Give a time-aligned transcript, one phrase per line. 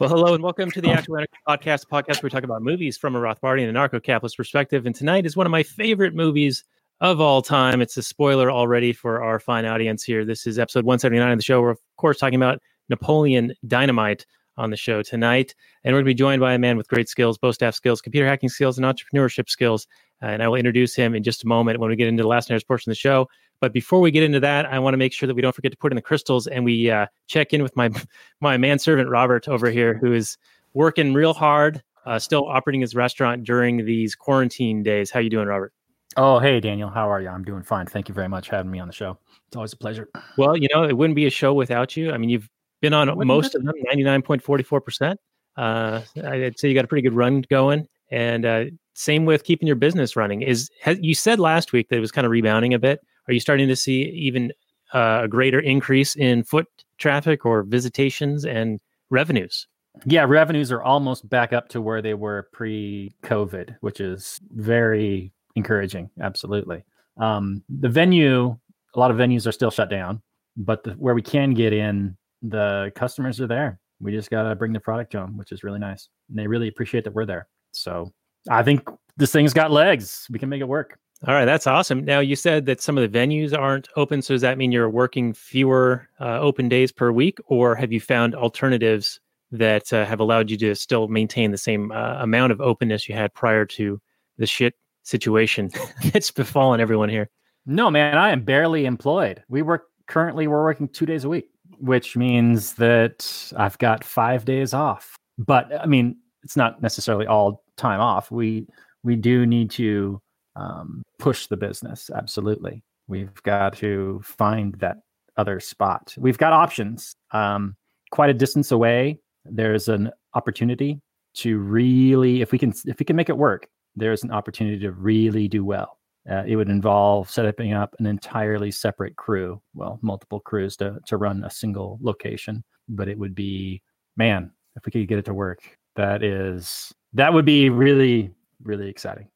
[0.00, 2.98] Well, hello and welcome to the Actual Anarchy Podcast, podcast where we talk about movies
[2.98, 4.86] from a Rothbardian and anarcho-capitalist perspective.
[4.86, 6.64] And tonight is one of my favorite movies
[7.00, 7.80] of all time.
[7.80, 10.24] It's a spoiler already for our fine audience here.
[10.24, 11.60] This is episode 179 of the show.
[11.60, 12.58] We're, of course, talking about
[12.88, 14.26] Napoleon Dynamite
[14.56, 15.54] on the show tonight.
[15.82, 18.00] And we're going to be joined by a man with great skills, both staff skills,
[18.00, 19.86] computer hacking skills, and entrepreneurship skills.
[20.22, 22.28] Uh, and I will introduce him in just a moment when we get into the
[22.28, 23.28] last night's portion of the show.
[23.60, 25.72] But before we get into that, I want to make sure that we don't forget
[25.72, 27.90] to put in the crystals and we uh, check in with my
[28.40, 30.36] my manservant Robert over here, who is
[30.72, 35.10] working real hard, uh, still operating his restaurant during these quarantine days.
[35.10, 35.72] How you doing, Robert?
[36.16, 36.90] Oh, hey, Daniel.
[36.90, 37.28] How are you?
[37.28, 37.86] I'm doing fine.
[37.86, 39.18] Thank you very much for having me on the show.
[39.48, 40.08] It's always a pleasure.
[40.36, 42.12] Well, you know, it wouldn't be a show without you.
[42.12, 42.48] I mean, you've
[42.84, 45.16] been on Wouldn't most of them, 99.44%.
[45.56, 47.86] Uh, I'd say you got a pretty good run going.
[48.10, 50.42] And uh, same with keeping your business running.
[50.42, 53.00] Is has, You said last week that it was kind of rebounding a bit.
[53.28, 54.52] Are you starting to see even
[54.92, 56.66] uh, a greater increase in foot
[56.98, 59.66] traffic or visitations and revenues?
[60.04, 65.32] Yeah, revenues are almost back up to where they were pre COVID, which is very
[65.54, 66.10] encouraging.
[66.20, 66.84] Absolutely.
[67.16, 68.56] Um, the venue,
[68.94, 70.20] a lot of venues are still shut down,
[70.56, 73.80] but the, where we can get in, the customers are there.
[74.00, 76.08] We just got to bring the product to them, which is really nice.
[76.28, 77.48] And they really appreciate that we're there.
[77.72, 78.12] So
[78.50, 80.26] I think this thing's got legs.
[80.30, 80.98] We can make it work.
[81.26, 82.04] All right, that's awesome.
[82.04, 84.90] Now you said that some of the venues aren't open, so does that mean you're
[84.90, 90.20] working fewer uh, open days per week, or have you found alternatives that uh, have
[90.20, 93.98] allowed you to still maintain the same uh, amount of openness you had prior to
[94.36, 95.70] the shit situation
[96.12, 97.30] that's befallen everyone here?
[97.64, 99.42] No, man, I am barely employed.
[99.48, 101.48] We work currently we're working 2 days a week,
[101.80, 105.16] which means that I've got 5 days off.
[105.38, 108.30] But I mean, it's not necessarily all time off.
[108.30, 108.66] We
[109.02, 110.20] we do need to
[110.56, 112.10] um, push the business.
[112.14, 114.98] Absolutely, we've got to find that
[115.36, 116.14] other spot.
[116.18, 117.14] We've got options.
[117.32, 117.74] Um,
[118.10, 121.00] quite a distance away, there's an opportunity
[121.34, 124.92] to really, if we can, if we can make it work, there's an opportunity to
[124.92, 125.98] really do well.
[126.30, 131.16] Uh, it would involve setting up an entirely separate crew, well, multiple crews to to
[131.16, 132.64] run a single location.
[132.88, 133.82] But it would be,
[134.16, 135.60] man, if we could get it to work,
[135.96, 138.30] that is that would be really
[138.62, 139.28] really exciting.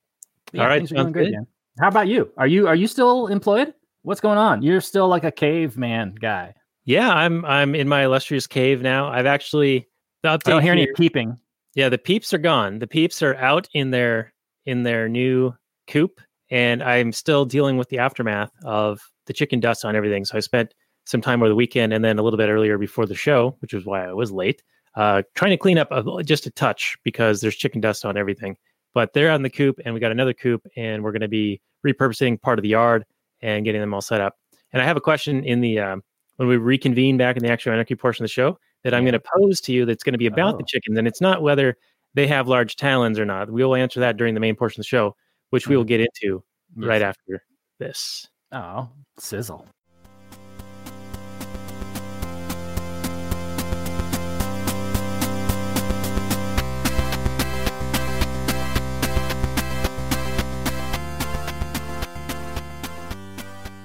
[0.58, 1.34] All right, are sounds going good.
[1.78, 2.32] How about you?
[2.36, 3.74] Are you are you still employed?
[4.02, 4.62] What's going on?
[4.62, 6.54] You're still like a caveman guy.
[6.84, 9.08] Yeah, I'm I'm in my illustrious cave now.
[9.08, 9.86] I've actually
[10.22, 11.38] the update I don't hear any peeping.
[11.74, 12.78] Yeah, the peeps are gone.
[12.78, 14.32] The peeps are out in their
[14.64, 15.54] in their new
[15.86, 16.20] coop,
[16.50, 20.24] and I'm still dealing with the aftermath of the chicken dust on everything.
[20.24, 23.06] So I spent some time over the weekend and then a little bit earlier before
[23.06, 24.62] the show, which is why I was late,
[24.94, 28.56] uh, trying to clean up a, just a touch because there's chicken dust on everything.
[28.94, 31.60] But they're on the coop, and we got another coop, and we're going to be
[31.86, 33.04] repurposing part of the yard
[33.42, 34.36] and getting them all set up.
[34.72, 36.02] And I have a question in the um,
[36.36, 39.12] when we reconvene back in the actual anarchy portion of the show that I'm going
[39.12, 39.84] to pose to you.
[39.84, 40.66] That's going to be about the Oh.
[40.66, 41.76] chickens, and it's not whether
[42.14, 43.50] they have large talons or not.
[43.50, 45.14] We will answer that during the main portion of the show,
[45.50, 45.88] which we will mm-hmm.
[45.88, 46.42] get into
[46.76, 47.42] right after
[47.78, 48.26] this.
[48.52, 48.88] Oh,
[49.18, 49.66] sizzle.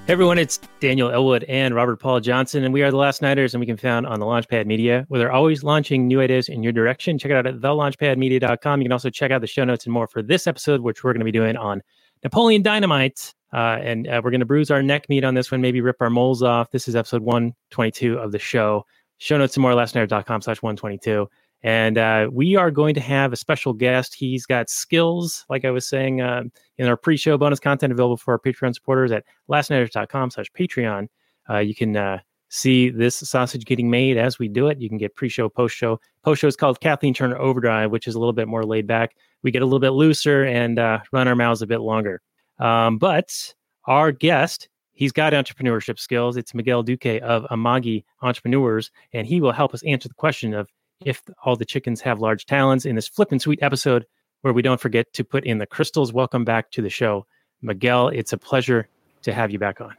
[0.06, 3.54] Hey everyone, it's Daniel Elwood and Robert Paul Johnson, and we are the Last Nighters,
[3.54, 6.62] and we can found on the Launchpad Media, where they're always launching new ideas in
[6.62, 7.18] your direction.
[7.18, 8.82] Check it out at thelaunchpadmedia.com.
[8.82, 11.14] You can also check out the show notes and more for this episode, which we're
[11.14, 11.80] going to be doing on
[12.22, 13.32] Napoleon Dynamite.
[13.54, 15.96] Uh, and uh, we're going to bruise our neck meat on this one, maybe rip
[16.00, 16.70] our moles off.
[16.70, 18.84] This is episode 122 of the show.
[19.16, 21.26] Show notes and more, lastnighter.com slash 122.
[21.64, 24.14] And uh, we are going to have a special guest.
[24.14, 26.42] He's got skills, like I was saying, uh,
[26.76, 31.08] in our pre-show bonus content available for our Patreon supporters at lastnighters.com slash Patreon.
[31.48, 32.18] Uh, you can uh,
[32.50, 34.78] see this sausage getting made as we do it.
[34.78, 35.98] You can get pre-show, post-show.
[36.22, 39.16] Post-show is called Kathleen Turner Overdrive, which is a little bit more laid back.
[39.42, 42.20] We get a little bit looser and uh, run our mouths a bit longer.
[42.58, 43.54] Um, but
[43.86, 46.36] our guest, he's got entrepreneurship skills.
[46.36, 50.68] It's Miguel Duque of Amagi Entrepreneurs, and he will help us answer the question of
[51.04, 54.04] if all the chickens have large talons in this flippin' sweet episode
[54.42, 56.12] where we don't forget to put in the crystals.
[56.12, 57.26] Welcome back to the show.
[57.62, 58.88] Miguel, it's a pleasure
[59.22, 59.94] to have you back on.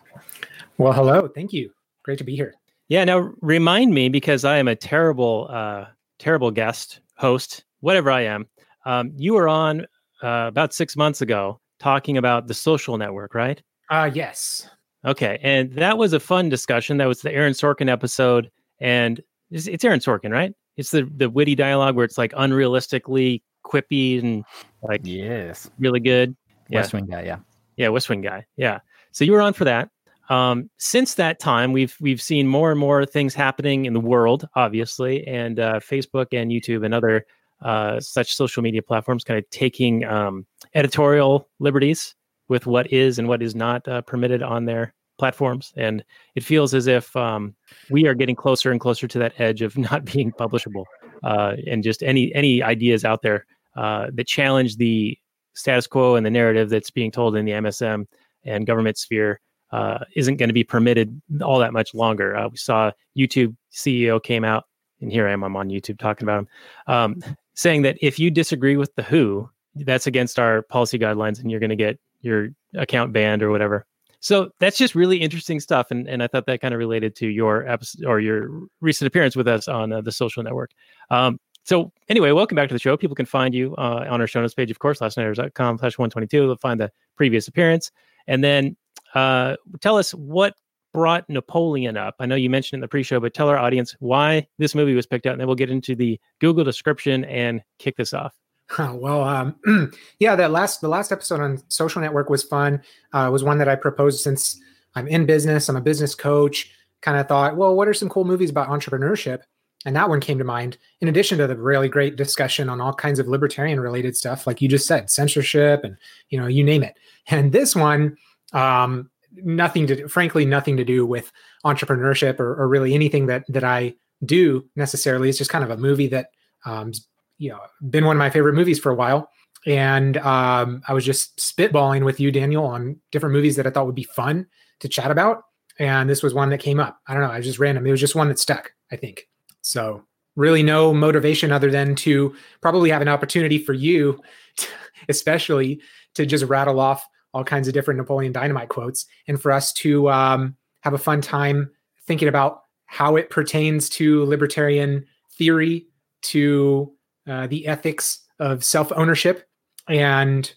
[0.77, 1.27] Well, hello.
[1.27, 1.71] Thank you.
[2.03, 2.53] Great to be here.
[2.87, 5.85] Yeah, now remind me because I am a terrible, uh,
[6.19, 8.45] terrible guest, host, whatever I am.
[8.85, 9.87] Um, you were on
[10.21, 13.61] uh, about six months ago talking about the social network, right?
[13.89, 14.69] Uh yes.
[15.05, 16.97] Okay, and that was a fun discussion.
[16.97, 18.49] That was the Aaron Sorkin episode,
[18.79, 19.21] and
[19.51, 20.53] it's, it's Aaron Sorkin, right?
[20.77, 24.43] It's the the witty dialogue where it's like unrealistically quippy and
[24.83, 25.69] like Yes.
[25.79, 26.35] really good.
[26.69, 26.79] Yeah.
[26.79, 27.37] West Wing guy, yeah.
[27.77, 28.45] Yeah, West Wing guy.
[28.57, 28.79] Yeah.
[29.11, 29.89] So you were on for that.
[30.29, 34.47] Um, since that time, we've we've seen more and more things happening in the world,
[34.55, 37.25] obviously, and uh, Facebook and YouTube and other
[37.61, 42.15] uh, such social media platforms kind of taking um, editorial liberties
[42.47, 45.73] with what is and what is not uh, permitted on their platforms.
[45.75, 46.03] And
[46.35, 47.55] it feels as if um,
[47.89, 50.85] we are getting closer and closer to that edge of not being publishable,
[51.23, 53.45] uh, and just any any ideas out there
[53.75, 55.17] uh, that challenge the
[55.53, 58.05] status quo and the narrative that's being told in the MSM
[58.43, 59.39] and government sphere
[59.71, 62.35] uh, isn't going to be permitted all that much longer.
[62.35, 64.65] Uh, we saw YouTube CEO came out,
[65.01, 65.43] and here I am.
[65.43, 66.47] I'm on YouTube talking about him,
[66.87, 67.23] um,
[67.55, 71.59] saying that if you disagree with the WHO, that's against our policy guidelines, and you're
[71.59, 73.85] going to get your account banned or whatever.
[74.25, 77.27] So that's just really interesting stuff, and and I thought that kind of related to
[77.27, 78.49] your episode or your
[78.81, 80.71] recent appearance with us on uh, the social network.
[81.11, 82.97] Um, so anyway, welcome back to the show.
[82.97, 86.47] People can find you uh, on our show notes page, of course, lastnighters.com slash 122.
[86.47, 87.91] They'll find the previous appearance.
[88.25, 88.75] And then
[89.13, 90.55] uh, tell us what
[90.91, 92.15] brought Napoleon up.
[92.19, 95.05] I know you mentioned in the pre-show, but tell our audience why this movie was
[95.05, 98.33] picked out, and then we'll get into the Google description and kick this off.
[98.79, 102.81] Well, um, yeah, that last the last episode on social network was fun.
[103.13, 104.59] Uh, was one that I proposed since
[104.95, 105.69] I'm in business.
[105.69, 106.71] I'm a business coach.
[107.01, 109.41] Kind of thought, well, what are some cool movies about entrepreneurship?
[109.85, 110.77] And that one came to mind.
[111.01, 114.61] In addition to the really great discussion on all kinds of libertarian related stuff, like
[114.61, 115.95] you just said, censorship and
[116.29, 116.95] you know you name it.
[117.27, 118.17] And this one,
[118.53, 121.31] um, nothing to frankly nothing to do with
[121.65, 123.93] entrepreneurship or, or really anything that that I
[124.25, 125.29] do necessarily.
[125.29, 126.31] It's just kind of a movie that
[126.65, 126.91] um,
[127.37, 127.59] you know
[127.89, 129.29] been one of my favorite movies for a while.
[129.67, 133.87] And um, i was just spitballing with you daniel on different movies that i thought
[133.87, 134.45] would be fun
[134.79, 135.43] to chat about.
[135.77, 136.99] And this was one that came up.
[137.07, 137.85] I don't know i was just random.
[137.85, 139.27] It was just one that stuck i think.
[139.61, 140.03] So
[140.35, 144.19] really no motivation other than to probably have an opportunity for you
[144.57, 144.67] to,
[145.09, 145.81] especially
[146.13, 150.09] to just rattle off all kinds of different napoleon dynamite quotes and for us to
[150.09, 151.69] um, have a fun time
[152.07, 155.05] thinking about how it pertains to libertarian
[155.37, 155.85] theory
[156.21, 156.93] to
[157.27, 159.47] uh, the ethics of self ownership,
[159.87, 160.53] and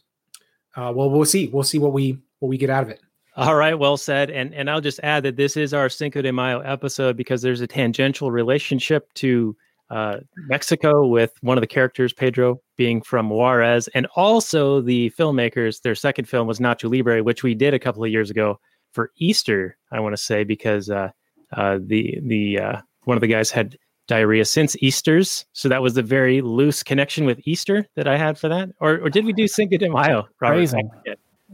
[0.76, 1.48] uh, well, we'll see.
[1.48, 3.00] We'll see what we what we get out of it.
[3.36, 4.30] All right, well said.
[4.30, 7.60] And and I'll just add that this is our Cinco de Mayo episode because there's
[7.60, 9.56] a tangential relationship to
[9.90, 15.82] uh, Mexico with one of the characters, Pedro, being from Juarez, and also the filmmakers.
[15.82, 18.60] Their second film was Nacho Libre, which we did a couple of years ago
[18.92, 19.78] for Easter.
[19.92, 21.10] I want to say because uh,
[21.52, 25.44] uh, the the uh, one of the guys had diarrhea since Easter's.
[25.52, 28.70] So that was the very loose connection with Easter that I had for that.
[28.80, 30.26] Or, or did we do Cinco de Mayo?
[30.40, 30.56] Robert?
[30.56, 30.90] Phrasing.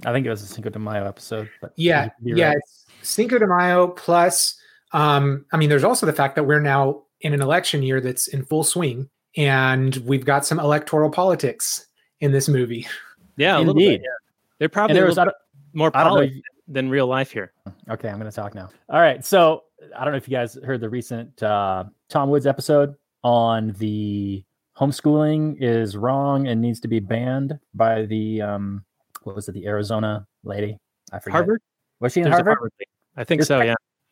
[0.06, 1.50] I think it was a Cinco de Mayo episode.
[1.60, 2.48] But Yeah, you're yeah.
[2.48, 2.56] right.
[2.56, 4.58] It's Cinco de Mayo plus.
[4.92, 8.28] Um, I mean, there's also the fact that we're now in an election year that's
[8.28, 11.87] in full swing, and we've got some electoral politics
[12.20, 12.87] in this movie.
[13.37, 13.82] Yeah, a little bit.
[13.84, 14.00] Indeed.
[14.04, 14.11] Yeah.
[14.58, 15.32] They're probably And there was, little
[15.73, 16.42] more I don't know polished if-
[16.73, 17.52] than real life here.
[17.90, 18.70] Okay, I'm going to talk now.
[18.88, 19.25] All right.
[19.25, 19.64] So
[19.97, 24.45] I don't know if you guys heard the recent uh, Tom Woods episode on the
[24.76, 28.85] homeschooling is wrong and needs to be banned by the um,
[29.23, 29.53] what was it?
[29.53, 30.79] The Arizona lady.
[31.12, 31.33] I forget.
[31.35, 31.62] Harvard?
[32.00, 32.47] Was she in Harvard?
[32.47, 32.73] Harvard.
[33.17, 33.69] I think There's so, tech-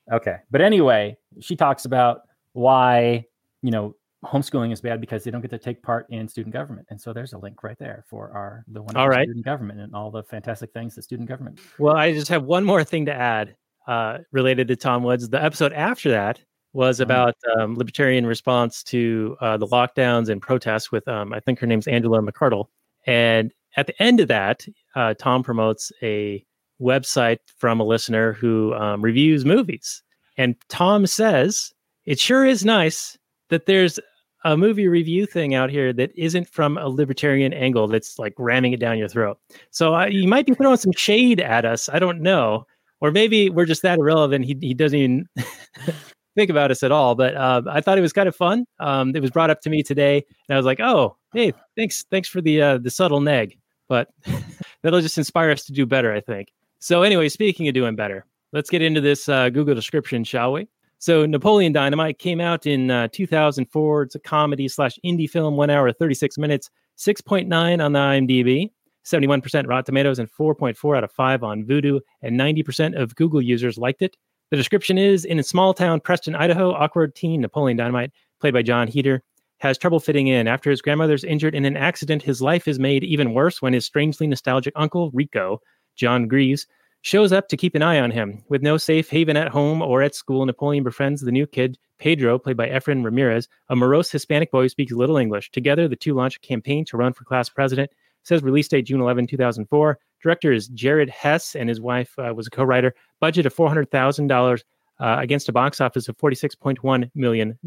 [0.09, 0.17] yeah.
[0.17, 0.37] Okay.
[0.51, 3.25] But anyway, she talks about why,
[3.63, 6.87] you know, homeschooling is bad because they don't get to take part in student government.
[6.91, 9.25] And so there's a link right there for our the one All right.
[9.25, 11.61] student government and all the fantastic things that student government.
[11.79, 15.29] Well, I just have one more thing to add uh, related to Tom Woods.
[15.29, 16.41] The episode after that
[16.73, 17.03] was Mhm.
[17.03, 21.67] about um, libertarian response to uh, the lockdowns and protests with, um, I think her
[21.67, 22.67] name's Angela McArdle.
[23.07, 26.45] And at the end of that, uh, Tom promotes a
[26.81, 30.03] website from a listener who um, reviews movies.
[30.39, 31.73] And Tom says,
[32.07, 33.19] it sure is nice
[33.51, 34.01] that there's
[34.45, 38.73] a movie review thing out here that isn't from a libertarian angle that's like ramming
[38.73, 39.39] it down your throat.
[39.71, 41.89] So uh, you might be throwing some shade at us.
[41.89, 42.67] I don't know.
[43.03, 44.45] Or maybe we're just that irrelevant.
[44.45, 45.29] He, he doesn't even
[46.37, 47.17] think about us at all.
[47.17, 48.65] But uh, I thought it was kind of fun.
[48.79, 52.05] Um, it was brought up to me today, and I was like, "Oh, hey, thanks,
[52.11, 54.09] thanks for the uh, the subtle neg." But
[54.83, 56.53] that'll just inspire us to do better, I think.
[56.79, 60.69] So anyway, speaking of doing better, let's get into this uh, Google description, shall we?
[60.99, 64.03] So Napoleon Dynamite came out in uh, 2004.
[64.03, 68.71] It's a comedy slash indie film, one hour, 36 minutes, 6.9 on the IMDb,
[69.05, 73.79] 71% Rotten Tomatoes, and 4.4 out of 5 on Vudu, and 90% of Google users
[73.79, 74.17] liked it.
[74.51, 78.63] The description is in a small town, Preston, Idaho, awkward teen Napoleon Dynamite, played by
[78.63, 79.23] Jon Heder,
[79.61, 80.49] has trouble fitting in.
[80.49, 83.87] After his grandmother's injured in an accident, his life is made even worse when his
[83.87, 85.61] strangely nostalgic uncle, Rico,
[85.97, 86.67] Jon Gries,
[87.03, 88.43] shows up to keep an eye on him.
[88.49, 92.39] With no safe haven at home or at school, Napoleon befriends the new kid, Pedro,
[92.39, 95.51] played by Efren Ramirez, a morose Hispanic boy who speaks little English.
[95.51, 97.91] Together, the two launch a campaign to run for class president.
[98.23, 99.99] Says release date June 11, 2004.
[100.23, 102.95] Director is Jared Hess, and his wife uh, was a co writer.
[103.21, 104.63] Budget of $400,000
[105.01, 107.59] uh, against a box office of $46.1 million.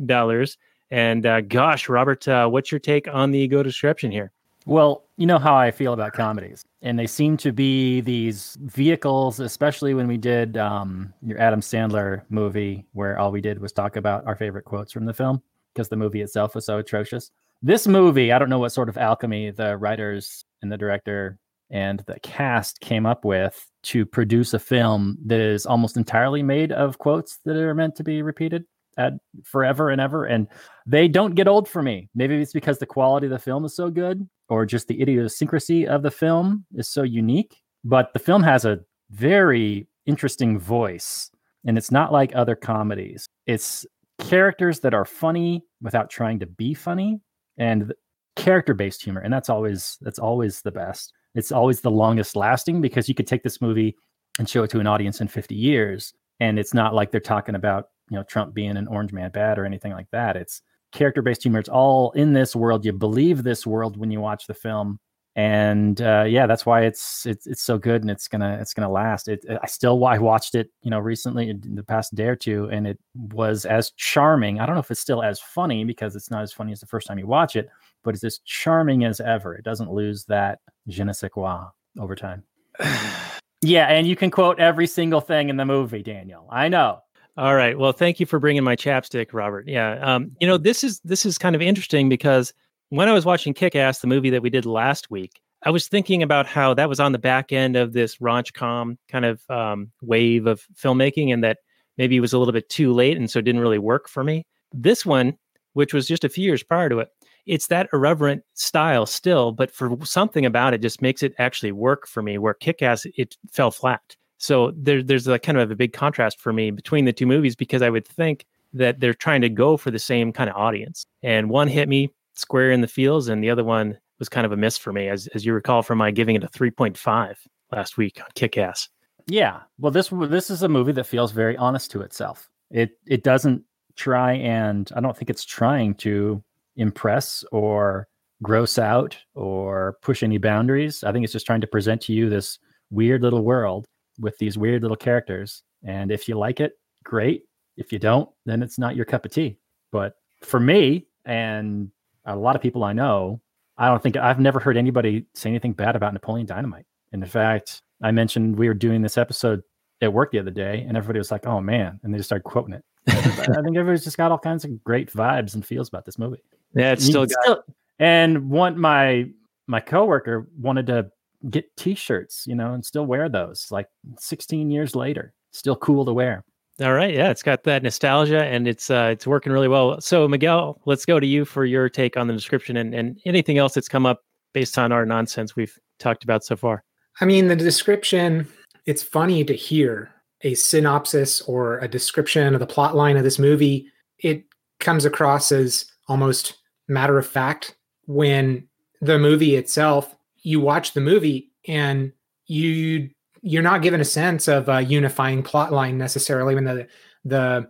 [0.91, 4.31] And uh, gosh, Robert, uh, what's your take on the ego description here?
[4.65, 9.39] Well, you know how I feel about comedies, and they seem to be these vehicles,
[9.39, 13.95] especially when we did um, your Adam Sandler movie, where all we did was talk
[13.95, 15.39] about our favorite quotes from the film
[15.73, 17.29] because the movie itself was so atrocious.
[17.61, 21.39] This movie, I don't know what sort of alchemy the writers and the director
[21.71, 26.71] and the cast came up with to produce a film that is almost entirely made
[26.71, 28.65] of quotes that are meant to be repeated
[28.97, 30.47] at forever and ever and
[30.85, 32.07] they don't get old for me.
[32.15, 35.87] Maybe it's because the quality of the film is so good or just the idiosyncrasy
[35.87, 38.79] of the film is so unique but the film has a
[39.11, 41.29] very interesting voice
[41.65, 43.27] and it's not like other comedies.
[43.45, 43.85] It's
[44.19, 47.19] characters that are funny without trying to be funny
[47.57, 47.93] and
[48.35, 52.81] character based humor and that's always that's always the best it's always the longest lasting
[52.81, 53.95] because you could take this movie
[54.39, 57.55] and show it to an audience in 50 years and it's not like they're talking
[57.55, 60.35] about you know Trump being an orange man bad or anything like that.
[60.35, 61.59] It's character based humor.
[61.59, 62.85] It's all in this world.
[62.85, 64.99] You believe this world when you watch the film,
[65.35, 68.89] and uh, yeah, that's why it's it's it's so good and it's gonna it's gonna
[68.89, 69.27] last.
[69.27, 72.69] It I still I watched it you know recently in the past day or two,
[72.71, 74.61] and it was as charming.
[74.61, 76.85] I don't know if it's still as funny because it's not as funny as the
[76.85, 77.69] first time you watch it,
[78.03, 79.55] but it's as charming as ever.
[79.55, 81.65] It doesn't lose that je ne sais quoi
[81.99, 82.43] over time.
[83.61, 86.47] yeah, and you can quote every single thing in the movie, Daniel.
[86.49, 87.01] I know.
[87.37, 87.77] All right.
[87.77, 89.67] Well, thank you for bringing my chapstick, Robert.
[89.67, 89.99] Yeah.
[89.99, 92.53] Um, you know, this is this is kind of interesting because
[92.89, 95.87] when I was watching Kick Ass, the movie that we did last week, I was
[95.87, 99.91] thinking about how that was on the back end of this raunch kind of um,
[100.01, 101.57] wave of filmmaking, and that
[101.97, 104.23] maybe it was a little bit too late, and so it didn't really work for
[104.23, 104.45] me.
[104.73, 105.37] This one,
[105.73, 107.09] which was just a few years prior to it,
[107.45, 112.07] it's that irreverent style still, but for something about it just makes it actually work
[112.07, 112.37] for me.
[112.37, 114.15] Where Kick Ass, it fell flat.
[114.37, 117.55] So there, there's a kind of a big contrast for me between the two movies
[117.55, 121.05] because I would think that they're trying to go for the same kind of audience.
[121.23, 124.51] And one hit me square in the fields, and the other one was kind of
[124.51, 127.35] a miss for me, as as you recall from my giving it a 3.5
[127.71, 128.89] last week on Kick Ass.
[129.27, 132.49] Yeah, well, this this is a movie that feels very honest to itself.
[132.71, 133.63] It it doesn't
[133.95, 136.43] try and I don't think it's trying to
[136.75, 138.07] impress or
[138.43, 141.03] gross out or push any boundaries.
[141.03, 143.85] I think it's just trying to present to you this weird little world
[144.19, 145.63] with these weird little characters.
[145.83, 146.73] And if you like it,
[147.03, 147.43] great.
[147.77, 149.57] If you don't, then it's not your cup of tea.
[149.91, 151.89] But for me and
[152.25, 153.41] a lot of people I know,
[153.77, 156.85] I don't think I've never heard anybody say anything bad about Napoleon Dynamite.
[157.11, 159.61] And in fact, I mentioned we were doing this episode
[160.01, 162.43] at work the other day, and everybody was like, "Oh man!" and they just started
[162.43, 162.83] quoting it.
[163.07, 163.13] I
[163.61, 166.43] think everybody's just got all kinds of great vibes and feels about this movie.
[166.73, 167.63] Yeah, it's still, got-
[167.99, 169.29] and one my
[169.67, 171.09] my coworker wanted to
[171.49, 175.33] get t-shirts, you know, and still wear those like 16 years later.
[175.51, 176.43] Still cool to wear.
[176.81, 180.01] All right, yeah, it's got that nostalgia and it's uh it's working really well.
[180.01, 183.57] So Miguel, let's go to you for your take on the description and, and anything
[183.57, 186.83] else that's come up based on our nonsense we've talked about so far.
[187.21, 188.47] I mean, the description,
[188.85, 193.39] it's funny to hear a synopsis or a description of the plot line of this
[193.39, 193.87] movie.
[194.19, 194.43] It
[194.79, 196.57] comes across as almost
[196.89, 198.67] matter of fact when
[199.01, 200.13] the movie itself
[200.43, 202.11] you watch the movie and
[202.47, 203.09] you
[203.45, 206.87] you're not given a sense of a unifying plot line necessarily when the
[207.23, 207.67] the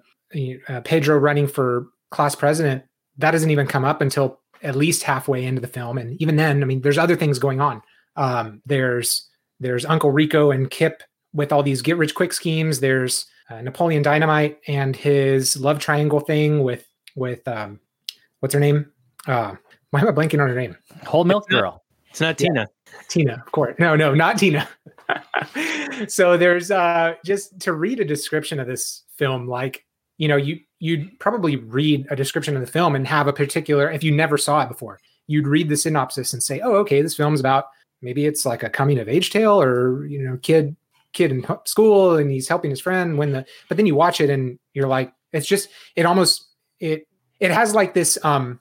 [0.70, 2.84] uh, Pedro running for class president
[3.18, 5.98] that doesn't even come up until at least halfway into the film.
[5.98, 7.82] And even then I mean there's other things going on.
[8.16, 9.30] Um, there's
[9.60, 11.04] there's Uncle Rico and Kip
[11.34, 12.80] with all these get rich quick schemes.
[12.80, 17.82] There's uh, Napoleon Dynamite and his love triangle thing with with um,
[18.40, 18.92] what's her name?
[19.28, 19.56] Uh,
[19.90, 20.78] why am I blanking on her name?
[21.06, 21.84] Whole Milk Girl.
[22.12, 22.68] It's not Tina.
[23.08, 23.76] Tina, of course.
[23.80, 24.68] No, no, not Tina.
[26.08, 29.86] so there's uh just to read a description of this film, like
[30.18, 33.90] you know, you you'd probably read a description of the film and have a particular
[33.90, 37.16] if you never saw it before, you'd read the synopsis and say, oh, okay, this
[37.16, 37.66] film's about
[38.02, 40.76] maybe it's like a coming of age tale or you know, kid
[41.14, 44.30] kid in school and he's helping his friend when the but then you watch it
[44.30, 46.48] and you're like It's just it almost
[46.80, 47.08] it
[47.40, 48.60] it has like this um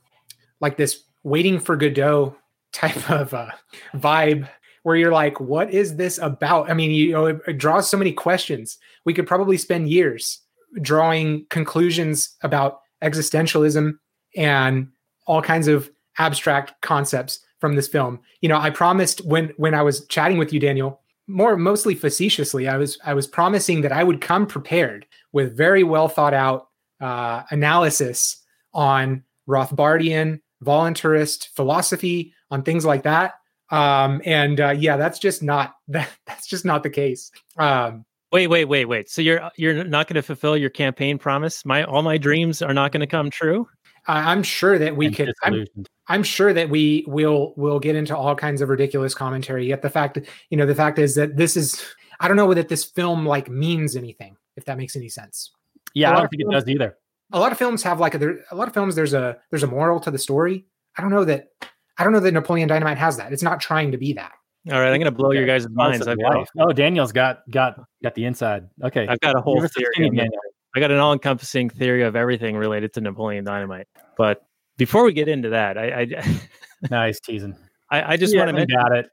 [0.61, 2.37] like this waiting for Godot
[2.75, 3.51] type of uh,
[3.95, 4.49] vibe
[4.83, 6.71] where you're like, what is this about?
[6.71, 8.77] I mean, you know, it, it draws so many questions.
[9.07, 10.41] We could probably spend years
[10.83, 13.93] drawing conclusions about existentialism
[14.37, 14.89] and
[15.27, 18.21] all kinds of abstract concepts from this film.
[18.43, 22.69] You know, I promised when when I was chatting with you, Daniel, more mostly facetiously,
[22.69, 26.69] I was I was promising that I would come prepared with very well thought out
[27.01, 28.43] uh, analysis
[28.75, 33.35] on Rothbardian voluntarist philosophy, on things like that.
[33.71, 37.31] Um, and uh, yeah, that's just not that, that's just not the case.
[37.59, 39.09] Um, Wait, wait, wait, wait.
[39.09, 41.65] So you're you're not going to fulfill your campaign promise?
[41.65, 43.69] My all my dreams are not going to come true.
[44.09, 45.33] I- I'm sure that we And could.
[45.45, 45.65] I'm.
[46.09, 49.69] I'm sure that we will will get into all kinds of ridiculous commentary.
[49.69, 50.19] Yet the fact,
[50.51, 51.81] you know, the fact is that this is.
[52.19, 54.37] I don't know that this film like means anything.
[54.57, 55.53] If that makes any sense.
[55.95, 56.99] Yeah, a I lot don't of think it does either.
[57.33, 58.97] A lot of films have like a, there, a lot of films.
[58.97, 60.65] There's a there's a moral to the story.
[60.99, 61.51] I don't know that.
[61.99, 63.33] I don't know that Napoleon Dynamite has that.
[63.33, 64.33] It's not trying to be that.
[64.73, 66.07] All right, I'm going to blow your guys' minds.
[66.07, 66.49] I've got.
[66.59, 68.69] Oh, Daniel's got got got the inside.
[68.83, 69.91] Okay, I've got a whole Give us theory.
[69.95, 70.41] skinny, Daniel.
[70.75, 73.87] I got an all-encompassing theory of everything related to Napoleon Dynamite.
[74.17, 74.45] But
[74.77, 76.41] before we get into that, I I,
[76.91, 77.55] nice teasing.
[77.91, 79.11] I, I just Yeah, want to we mention got it.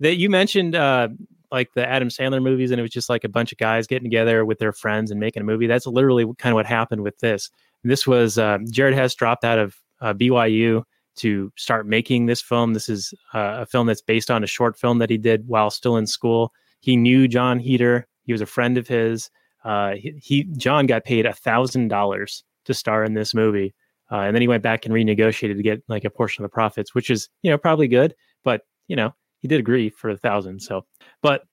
[0.00, 1.08] that you mentioned uh,
[1.50, 4.04] like the Adam Sandler movies, and it was just like a bunch of guys getting
[4.04, 5.66] together with their friends and making a movie.
[5.66, 7.50] That's literally kind of what happened with this.
[7.82, 10.84] This was uh, Jared Hess dropped out of uh, BYU
[11.16, 12.74] to start making this film.
[12.74, 15.70] This is uh, a film that's based on a short film that he did while
[15.70, 16.52] still in school.
[16.80, 18.06] He knew Jon Heder.
[18.24, 19.30] He was a friend of his.
[19.64, 23.74] Uh, he, he Jon got paid a thousand dollars to star in this movie,
[24.10, 26.54] uh, and then he went back and renegotiated to get like a portion of the
[26.54, 30.16] profits, which is you know probably good, but you know he did agree for a
[30.16, 30.60] thousand.
[30.60, 30.86] So,
[31.22, 31.44] but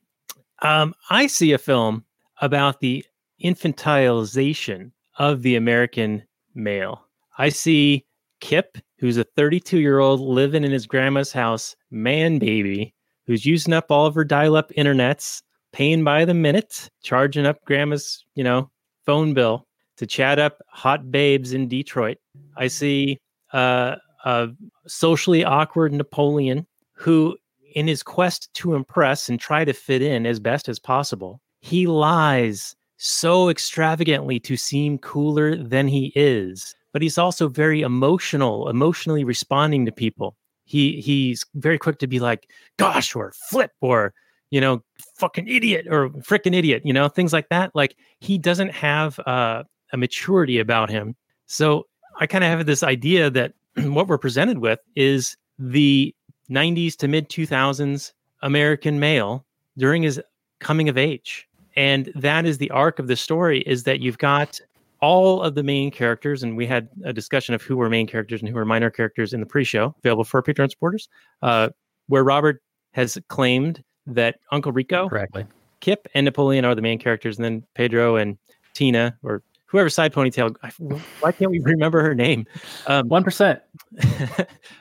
[0.61, 2.05] um, I see a film
[2.41, 3.05] about the
[3.43, 6.23] infantilization of the American
[6.55, 7.05] male.
[7.37, 8.05] I see
[8.39, 12.93] Kip, who's a 32 year old living in his grandma's house, man baby,
[13.25, 17.63] who's using up all of her dial up internets, paying by the minute, charging up
[17.65, 18.69] grandma's, you know,
[19.05, 19.67] phone bill
[19.97, 22.17] to chat up hot babes in Detroit.
[22.55, 23.19] I see
[23.53, 23.95] uh,
[24.25, 24.49] a
[24.87, 27.37] socially awkward Napoleon who,
[27.75, 31.87] in his quest to impress and try to fit in as best as possible, he
[31.87, 36.75] lies so extravagantly to seem cooler than he is.
[36.97, 40.35] But he's also very emotional, emotionally responding to people.
[40.65, 44.15] He he's very quick to be like, "Gosh," or "Flip," or
[44.49, 44.81] you know,
[45.19, 47.69] "Fucking idiot," or "Frickin' idiot," you know, things like that.
[47.75, 49.61] Like he doesn't have uh,
[49.93, 51.15] a maturity about him.
[51.45, 51.85] So
[52.19, 56.15] I kind of have this idea that what we're presented with is the
[56.49, 59.45] 90s to mid 2000s American male
[59.77, 60.19] during his
[60.61, 61.47] coming of age.
[61.75, 64.59] And that is the arc of the story is that you've got
[65.01, 68.41] all of the main characters, and we had a discussion of who were main characters
[68.41, 71.07] and who were minor characters in the pre-show, available for Patreon supporters,
[71.41, 71.69] uh,
[72.07, 72.61] where Robert
[72.93, 75.45] has claimed that Uncle Rico, Correctly.
[75.81, 78.37] Kip, and Napoleon are the main characters, and then Pedro and
[78.73, 80.55] Tina, or whoever side ponytail.
[80.63, 80.71] I-
[81.19, 82.45] Why can't we remember her name?
[82.87, 83.61] Um, One percent.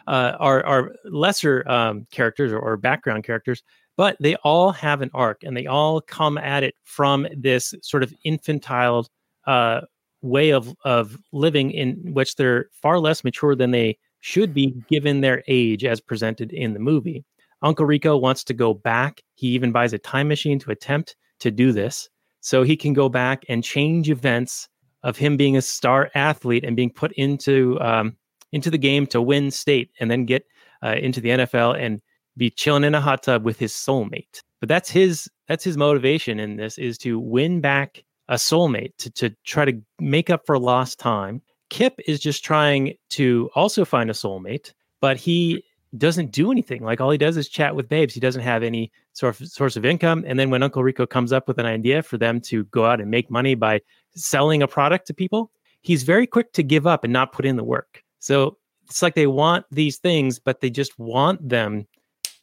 [0.06, 3.62] uh, are are lesser um, characters or, or background characters,
[3.96, 8.02] but they all have an arc and they all come at it from this sort
[8.02, 9.06] of infantile
[9.46, 9.80] uh,
[10.22, 15.20] way of of living in which they're far less mature than they should be given
[15.20, 17.24] their age as presented in the movie.
[17.62, 19.22] Uncle Rico wants to go back.
[19.34, 22.08] He even buys a time machine to attempt to do this
[22.40, 24.68] so he can go back and change events
[25.02, 28.16] of him being a star athlete and being put into um,
[28.52, 30.44] into the game to win state and then get
[30.82, 32.00] uh, into the NFL and
[32.36, 34.40] be chilling in a hot tub with his soulmate.
[34.60, 39.10] But that's his that's his motivation in this is to win back a soulmate to
[39.10, 41.42] to try to make up for lost time.
[41.68, 45.98] Kip is just trying to also find a soulmate, but he mm-hmm.
[45.98, 46.82] doesn't do anything.
[46.84, 48.14] Like all he does is chat with babes.
[48.14, 50.24] He doesn't have any sort of source of income.
[50.26, 53.00] And then when Uncle Rico comes up with an idea for them to go out
[53.00, 53.80] and make money by
[54.14, 55.50] selling a product to people,
[55.82, 58.02] he's very quick to give up and not put in the work.
[58.20, 61.86] So it's like they want these things, but they just want them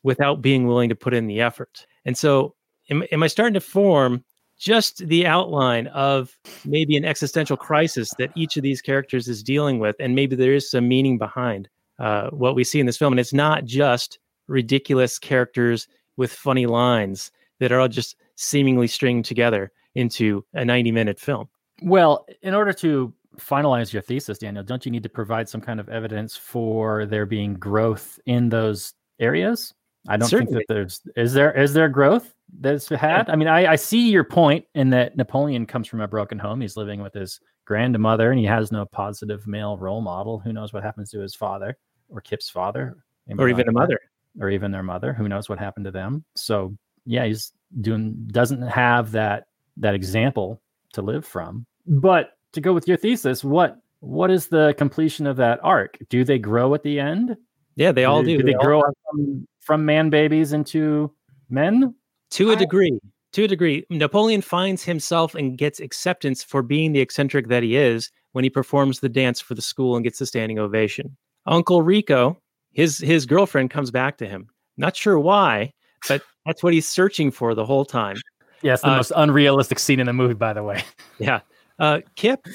[0.03, 1.85] without being willing to put in the effort.
[2.05, 2.55] And so,
[2.89, 4.23] am, am I starting to form
[4.63, 9.79] just the outline of maybe an existential crisis that each of these characters is dealing
[9.79, 9.95] with?
[9.99, 11.67] And maybe there is some meaning behind
[11.99, 13.11] uh, what we see in this film.
[13.11, 19.25] And it's not just ridiculous characters with funny lines that are all just seemingly stringed
[19.25, 21.49] together into a 90 minute film.
[21.81, 25.79] Well, in order to finalize your thesis, Daniel, don't you need to provide some kind
[25.79, 29.73] of evidence for there being growth in those areas?
[30.07, 30.53] I don't Certainly.
[30.53, 33.29] think that there's is there is there growth that's had.
[33.29, 36.61] I mean, I, I see your point in that Napoleon comes from a broken home.
[36.61, 40.39] He's living with his grandmother and he has no positive male role model.
[40.39, 41.77] Who knows what happens to his father
[42.09, 42.97] or Kip's father,
[43.37, 43.99] or even the mother.
[44.39, 45.13] or even their mother.
[45.13, 46.25] Who knows what happened to them?
[46.35, 50.61] So yeah, he's doing doesn't have that that example
[50.93, 51.65] to live from.
[51.87, 55.97] But to go with your thesis, what what is the completion of that arc?
[56.09, 57.37] Do they grow at the end?
[57.75, 58.37] Yeah, they all do.
[58.37, 61.11] Do they all grow up from, from man babies into
[61.49, 61.93] men?
[62.31, 62.99] to a I- degree
[63.33, 63.83] to a degree.
[63.89, 68.49] Napoleon finds himself and gets acceptance for being the eccentric that he is when he
[68.49, 71.15] performs the dance for the school and gets the standing ovation.
[71.47, 72.37] Uncle rico
[72.71, 74.47] his his girlfriend comes back to him.
[74.77, 75.73] Not sure why
[76.07, 78.17] but that's what he's searching for the whole time.
[78.61, 80.83] Yes, the Uh, most unrealistic scene in the movie, by the way.
[81.19, 81.39] yeah.
[81.79, 82.45] Uh kip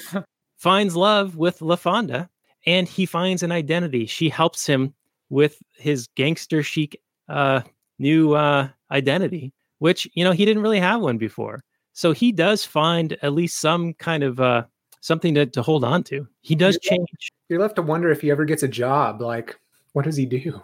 [0.57, 2.27] finds love with lafonda
[2.65, 4.05] and he finds an identity.
[4.05, 4.93] She helps him
[5.29, 7.61] with his gangster chic uh
[7.99, 11.63] new uh identity which you know he didn't really have one before
[11.93, 14.63] so he does find at least some kind of uh
[15.01, 16.91] something to, to hold on to he does Yeah.
[16.91, 19.21] change You're left to wonder if he ever gets a job.
[19.21, 19.57] Like,
[19.93, 20.61] what does he do?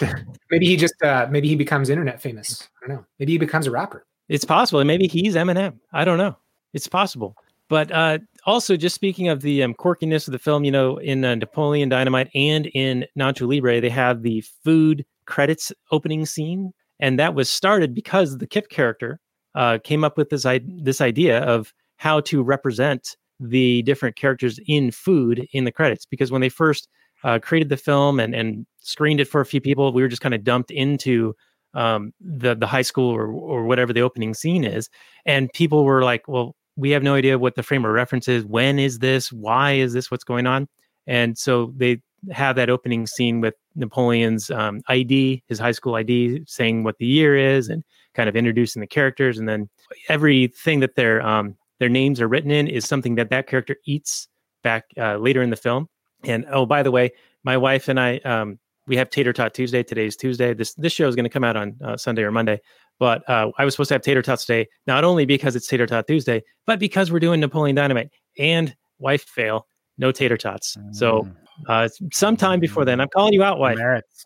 [0.50, 2.68] maybe he just uh, maybe he becomes internet famous.
[2.82, 3.06] I don't know.
[3.18, 4.04] Maybe he becomes a rapper.
[4.28, 6.36] it's possible maybe he's eminem i don't know
[6.74, 7.34] it's possible
[7.68, 11.22] but uh also just speaking of the um, quirkiness of the film you know in
[11.24, 17.18] uh, napoleon dynamite and in nacho libre they have the food credits opening scene and
[17.18, 19.20] that was started because the kip character
[19.54, 24.58] uh, came up with this I- this idea of how to represent the different characters
[24.66, 26.88] in food in the credits because when they first
[27.24, 30.22] uh, created the film and and screened it for a few people we were just
[30.22, 31.34] kind of dumped into
[31.74, 34.88] um, the the high school or or whatever the opening scene is,
[35.26, 38.44] and people were like, "Well, we have no idea what the frame of reference is.
[38.44, 39.32] When is this?
[39.32, 40.10] Why is this?
[40.10, 40.68] What's going on?"
[41.06, 46.42] And so they have that opening scene with Napoleon's um, ID, his high school ID,
[46.46, 49.68] saying what the year is, and kind of introducing the characters, and then
[50.08, 54.28] everything that their um, their names are written in is something that that character eats
[54.62, 55.88] back uh, later in the film.
[56.24, 57.10] And oh, by the way,
[57.44, 59.82] my wife and I um, we have Tater Tot Tuesday.
[59.82, 60.54] Today's Tuesday.
[60.54, 62.60] This this show is going to come out on uh, Sunday or Monday.
[62.98, 65.86] But uh, I was supposed to have Tater Tots today, not only because it's Tater
[65.86, 69.66] Tot Tuesday, but because we're doing Napoleon Dynamite and wife fail,
[69.98, 70.76] no Tater Tots.
[70.92, 71.28] So
[71.68, 73.78] uh, sometime before then, I'm calling you out, wife.
[73.78, 74.24] merits.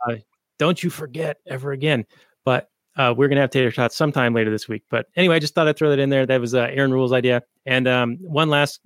[0.58, 2.04] Don't you forget ever again.
[2.44, 4.84] But uh, we're gonna have Tater Tots sometime later this week.
[4.90, 6.26] But anyway, I just thought I'd throw that in there.
[6.26, 7.42] That was uh, Aaron Ruell's idea.
[7.66, 8.80] And um, one last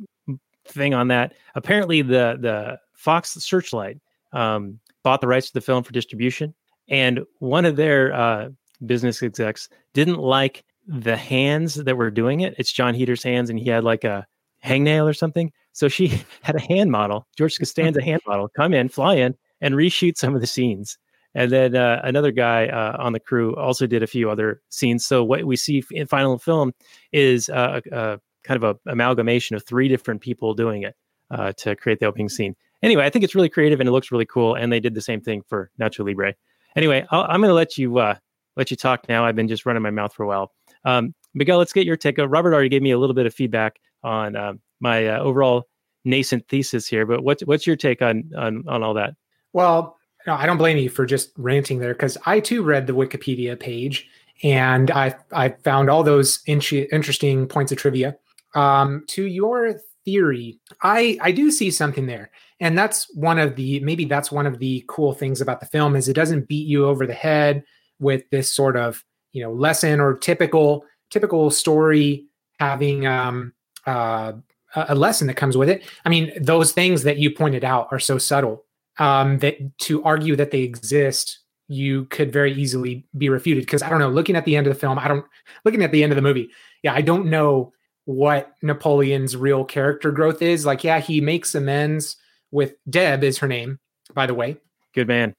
[0.69, 1.35] thing on that.
[1.55, 3.99] Apparently, the the Fox Searchlight
[4.33, 6.55] um, bought the rights to the film for distribution,
[6.89, 8.49] and one of their uh,
[8.85, 12.55] business execs didn't like the hands that were doing it.
[12.59, 14.27] It's Jon Heder's hands, and he had like a
[14.65, 15.53] hangnail or something.
[15.73, 19.75] So she had a hand model, George Costanza hand model, come in, fly in, and
[19.75, 20.99] reshoot some of the scenes.
[21.35, 25.05] And then uh, another guy uh, on the crew also did a few other scenes.
[25.05, 26.73] So what we see in final film
[27.13, 30.95] is uh, a, kind of a amalgamation of three different people doing it
[31.31, 32.57] uh, to create the opening scene.
[32.83, 34.55] Anyway, I think it's really creative and it looks really cool.
[34.55, 36.35] And they did the same thing for Nacho Libre.
[36.75, 38.15] Anyway, I'll, I'm going to let you uh,
[38.57, 39.25] let you talk now.
[39.25, 40.53] I've been just running my mouth for a while.
[40.85, 42.19] Um, Miguel, let's get your take.
[42.19, 45.69] Uh, Robert already gave me a little bit of feedback on um, my uh, overall
[46.05, 49.15] nascent thesis here, but what's what's your take on on on all that?
[49.53, 52.95] Well, no, I don't blame you for just ranting there because I too read the
[52.95, 54.09] Wikipedia page
[54.43, 56.61] and I I found all those in-
[56.93, 58.17] interesting points of trivia.
[58.55, 63.81] Um, to your theory, I I do see something there, and that's one of the
[63.81, 66.87] maybe that's one of the cool things about the film is it doesn't beat you
[66.87, 67.65] over the head
[67.99, 72.27] with this sort of you know lesson or typical typical story
[72.59, 73.53] having um,
[73.87, 74.33] uh,
[74.75, 75.85] a lesson that comes with it.
[76.05, 78.65] I mean, those things that you pointed out are so subtle
[78.99, 83.65] um, that to argue that they exist, you could very easily be refuted.
[83.65, 85.25] Because I don't know, looking at the end of the film, I don't
[85.65, 86.51] looking at the end of the movie,
[86.83, 87.73] yeah, I don't know
[88.05, 90.65] what Napoleon's real character growth is.
[90.65, 92.17] Like, yeah, he makes amends
[92.51, 93.79] with Deb, is her name,
[94.15, 94.57] by the way.
[94.95, 95.35] Good man.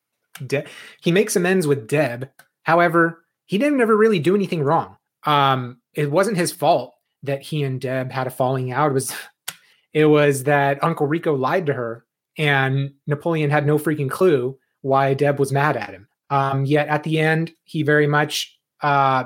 [0.46, 0.65] De-
[1.02, 2.30] he makes amends with Deb.
[2.67, 4.97] However, he didn't ever really do anything wrong.
[5.25, 8.91] Um, it wasn't his fault that he and Deb had a falling out.
[8.91, 9.15] It was
[9.93, 12.06] it was that Uncle Rico lied to her
[12.38, 16.10] and Napoleon had no freaking clue why Deb was mad at him.
[16.30, 19.23] Um, yet at the end, he very much uh,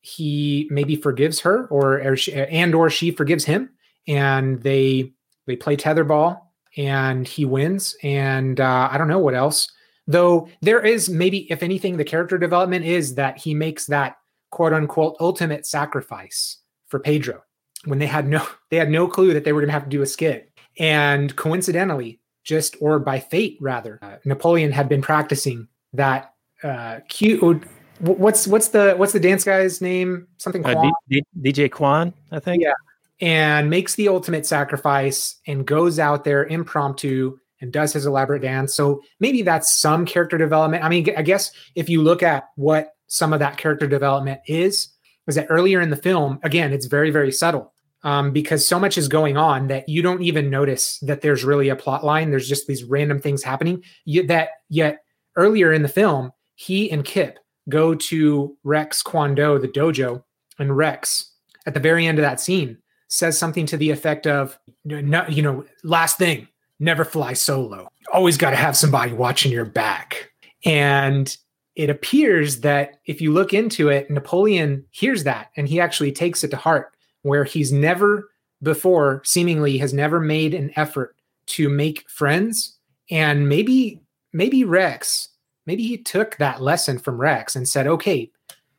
[0.00, 3.68] he maybe forgives her or, or she, and or she forgives him
[4.08, 5.12] and they
[5.46, 6.40] they play tetherball
[6.78, 9.70] and he wins and uh, I don't know what else
[10.12, 14.16] though there is maybe if anything the character development is that he makes that
[14.50, 17.42] quote unquote ultimate sacrifice for Pedro
[17.84, 19.90] when they had no they had no clue that they were going to have to
[19.90, 25.68] do a skit and coincidentally just or by fate rather uh, Napoleon had been practicing
[25.92, 27.64] that uh cute
[28.00, 30.92] what's what's the what's the dance guy's name something Uh, Kwan?
[31.08, 32.62] D- D- DJ Kwan, I think.
[32.62, 32.72] Yeah.
[33.20, 38.74] and makes the ultimate sacrifice and goes out there impromptu and does his elaborate dance.
[38.74, 40.84] So maybe that's some character development.
[40.84, 44.88] I mean, I guess if you look at what some of that character development is,
[45.26, 47.72] is that earlier in the film, again, it's very, very subtle
[48.02, 51.68] um, because so much is going on that you don't even notice that there's really
[51.68, 52.30] a plot line.
[52.30, 53.82] There's just these random things happening.
[54.04, 55.04] Yet that yet
[55.36, 60.24] earlier in the film, he and Kip go to Rex Kwon Do, the dojo,
[60.58, 61.32] and Rex
[61.64, 65.42] at the very end of that scene says something to the effect of, "No, you
[65.42, 66.48] know, last thing,
[66.82, 67.88] never fly solo.
[68.12, 70.30] Always got to have somebody watching your back."
[70.64, 71.34] And
[71.74, 76.44] it appears that if you look into it, Napoleon hears that and he actually takes
[76.44, 78.28] it to heart, where he's never
[78.62, 81.16] before seemingly has never made an effort
[81.46, 82.78] to make friends.
[83.10, 84.00] And maybe,
[84.32, 85.28] maybe Rex,
[85.66, 88.30] maybe he took that lesson from Rex and said, okay,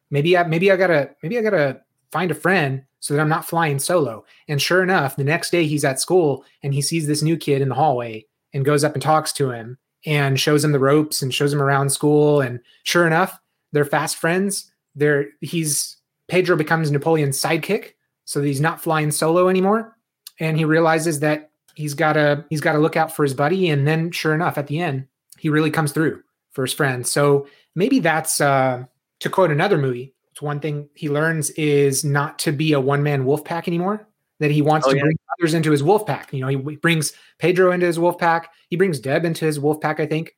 [0.10, 3.44] maybe I maybe I gotta maybe I gotta find a friend so that I'm not
[3.44, 4.24] flying solo.
[4.48, 7.62] And sure enough, the next day he's at school and he sees this new kid
[7.62, 11.22] in the hallway and goes up and talks to him and shows him the ropes
[11.22, 12.40] and shows him around school.
[12.40, 13.38] And sure enough,
[13.74, 14.72] they're fast friends.
[14.96, 15.98] They're he's
[16.30, 19.98] Pedro becomes Napoleon's sidekick, so he's not flying solo anymore.
[20.40, 23.68] And he realizes that he's gotta he's gotta look out for his buddy.
[23.68, 25.08] And then sure enough, at the end,
[25.40, 27.06] he really comes through for his friend.
[27.06, 28.86] So maybe that's uh
[29.20, 33.04] to quote another movie, it's one thing he learns is not to be a one
[33.04, 34.08] man wolf pack anymore.
[34.40, 35.04] That he wants Oh, to yeah.
[35.04, 36.34] bring others into his wolf pack.
[36.34, 38.50] You know, he, brings Pedro into his wolf pack.
[38.68, 40.00] He brings Deb into his wolf pack.
[40.00, 40.36] I think,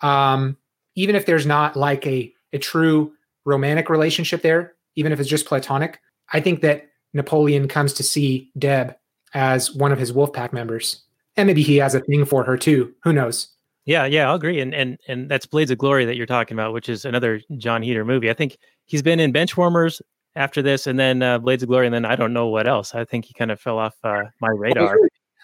[0.00, 0.56] um,
[0.94, 3.12] even if there's not like a a true
[3.44, 6.00] romantic relationship there, even if it's just platonic,
[6.32, 8.94] I think that Napoleon comes to see Deb
[9.34, 11.02] as one of his wolf pack members,
[11.36, 12.94] and maybe he has a thing for her too.
[13.02, 13.48] Who knows?
[13.86, 14.60] Yeah, yeah, I'll agree.
[14.60, 17.82] And and and that's Blades of Glory that you're talking about, which is another Jon
[17.82, 18.30] Heder movie.
[18.30, 18.56] I think
[18.92, 20.02] he's been in Benchwarmers
[20.36, 22.94] after this, and then uh, Blades of Glory, and then I don't know what else.
[22.94, 24.96] I think he kind of fell off uh, my radar.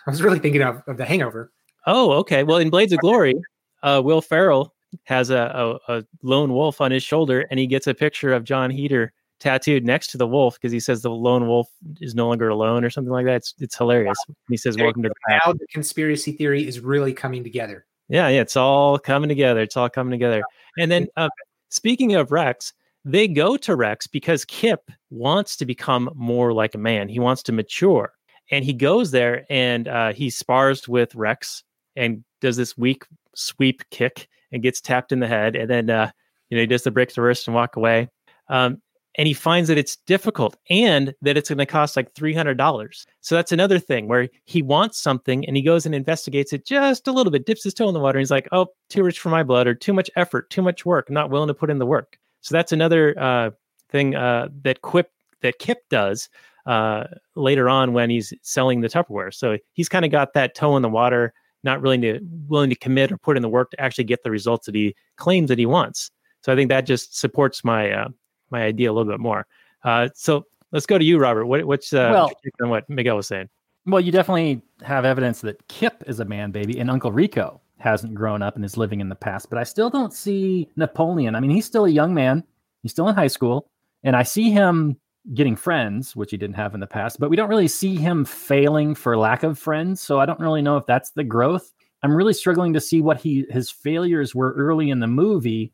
[0.07, 1.51] I was really thinking of, of the Hangover.
[1.87, 2.45] Oh, okay.
[2.45, 3.35] Well, in Blades of Glory,
[3.83, 7.87] uh, Will Ferrell has a, a, a lone wolf on his shoulder, and he gets
[7.87, 11.47] a picture of Jon Heder tattooed next to the wolf because he says the lone
[11.47, 11.69] wolf
[12.01, 13.37] is no longer alone or something like that.
[13.37, 14.19] It's it's hilarious.
[14.27, 15.39] And he says, There "Welcome to the.
[15.45, 17.87] Now the conspiracy theory is really coming together.
[18.09, 19.61] Yeah, yeah, it's all coming together.
[19.61, 20.43] It's all coming together.
[20.79, 21.29] And then, uh,
[21.69, 22.73] speaking of Rex,
[23.05, 27.09] they go to Rex because Kip wants to become more like a man.
[27.09, 28.13] He wants to mature,
[28.51, 31.63] and he goes there and uh, he spars with Rex
[31.97, 36.11] and does this weak sweep kick and gets tapped in the head, and then uh,
[36.51, 38.09] you know he does the break wrist and walk away.
[38.49, 38.81] Um,
[39.19, 43.07] and he finds that it's difficult and that it's going to cost like $300.
[43.21, 47.09] So that's another thing where he wants something and he goes and investigates it just
[47.09, 48.19] a little bit, dips his toe in the water.
[48.19, 50.87] And he's like, oh, too rich for my blood or too much effort, too much
[50.87, 52.17] work, not willing to put in the work.
[52.41, 53.51] So that's another uh,
[53.91, 55.11] thing uh, that Quip
[55.43, 56.29] that Kip does
[56.67, 59.33] uh, later on when he's selling the Tupperware.
[59.33, 61.33] So he's kind of got that toe in the water,
[61.65, 64.31] not willing to willing to commit or put in the work to actually get the
[64.31, 66.11] results that he claims that he wants.
[66.43, 68.09] So I think that just supports my uh,
[68.51, 69.47] my idea a little bit more.
[69.85, 71.47] Uh, so let's go to you, Robert.
[71.47, 73.49] What, what's uh, Well- what's your on what Miguel was saying?
[73.87, 78.15] Well, you definitely have evidence that Kip is a man baby and Uncle Rico hasn't
[78.15, 79.51] grown up and is living in the past.
[79.51, 81.35] But I still don't see Napoleon.
[81.35, 82.45] I mean, he's still a young man.
[82.83, 83.69] He's still in high school.
[84.05, 84.97] And I see him
[85.35, 88.25] getting friends, which he didn't have in the past, but we don't really see him
[88.25, 90.01] failing for lack of friends.
[90.01, 91.73] So I don't really know if that's the growth.
[92.03, 95.73] I'm really struggling to see what he his failures were early in the movie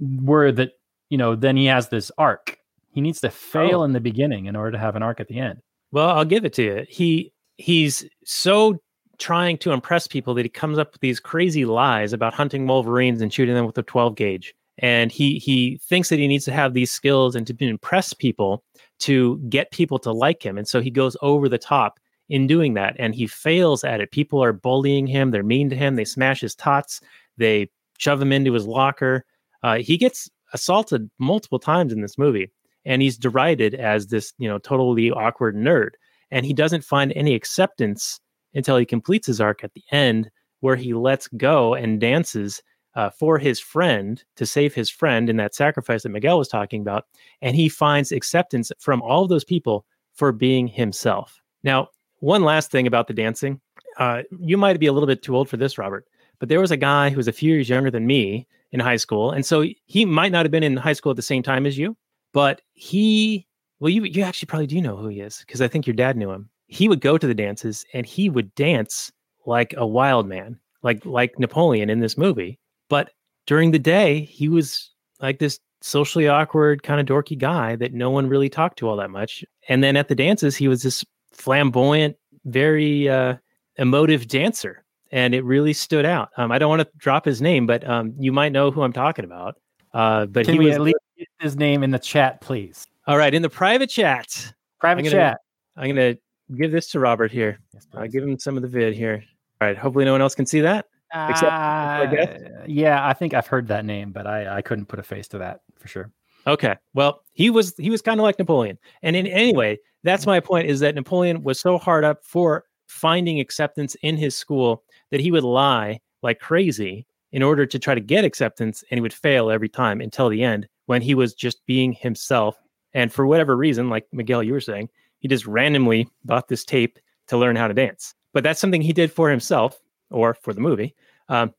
[0.00, 0.72] were that,
[1.10, 2.58] you know, then he has this arc.
[2.92, 3.84] He needs to fail Oh.
[3.84, 5.60] in the beginning in order to have an arc at the end.
[5.92, 6.86] Well, I'll give it to you.
[6.88, 8.80] He he's so
[9.18, 13.20] trying to impress people that he comes up with these crazy lies about hunting wolverines
[13.22, 14.54] and shooting them with a 12 gauge.
[14.78, 18.64] And he he thinks that he needs to have these skills and to impress people
[19.00, 20.58] to get people to like him.
[20.58, 24.10] And so he goes over the top in doing that and he fails at it.
[24.10, 27.00] People are bullying him, they're mean to him, they smash his tots,
[27.36, 29.24] they shove him into his locker.
[29.62, 32.50] Uh, he gets assaulted multiple times in this movie
[32.84, 35.90] and he's derided as this you know totally awkward nerd
[36.30, 38.20] and he doesn't find any acceptance
[38.54, 42.62] until he completes his arc at the end where he lets go and dances
[42.94, 46.80] uh, for his friend to save his friend in that sacrifice that miguel was talking
[46.80, 47.06] about
[47.42, 51.40] and he finds acceptance from all of those people for being himself.
[51.62, 51.88] Now
[52.20, 53.60] one last thing about the dancing.
[53.98, 56.04] Uh, you might be a little bit too old for this robert
[56.38, 58.96] but there was a guy who was a few years younger than me in high
[58.96, 61.66] school and so he might not have been in high school at the same time
[61.66, 61.96] as you
[62.32, 63.46] but he
[63.80, 66.16] well you you actually probably do know who he is because i think your dad
[66.16, 69.10] knew him he would go to the dances and he would dance
[69.46, 73.10] like a wild man like like napoleon in this movie but
[73.46, 78.10] during the day he was like this socially awkward kind of dorky guy that no
[78.10, 81.04] one really talked to all that much and then at the dances he was this
[81.34, 83.34] flamboyant, very uh,
[83.76, 86.30] emotive dancer, and it really stood out.
[86.36, 88.92] Um, I don't want to drop his name, but um, you might know who I'm
[88.92, 89.56] talking about.
[89.92, 92.86] Uh, but Can he was at least get his name in the chat, please?
[93.06, 94.54] all right in the private chat.
[94.80, 95.40] Private gonna- chat.
[95.76, 96.16] I'm gonna
[96.56, 97.58] give this to Robert here.
[97.72, 99.22] Yes, I'll give him some of the vid here.
[99.60, 99.76] All right.
[99.76, 100.86] Hopefully, no one else can see that.
[101.28, 105.02] except- Uh, yeah, I think I've heard that name, but I, I couldn't put a
[105.02, 106.10] face to that for sure.
[106.46, 106.76] Okay.
[106.92, 108.78] Well, he was he was kind of like Napoleon.
[109.02, 113.40] And in anyway, that's my point is that Napoleon was so hard up for finding
[113.40, 118.00] acceptance in his school that he would lie like crazy in order to try to
[118.00, 121.64] get acceptance and he would fail every time until the end when he was just
[121.66, 122.56] being himself
[122.92, 124.88] and for whatever reason like Miguel you were saying,
[125.24, 128.14] he just randomly bought this tape to learn how to dance.
[128.34, 130.94] But that's something he did for himself or for the movie.
[131.30, 131.54] Um,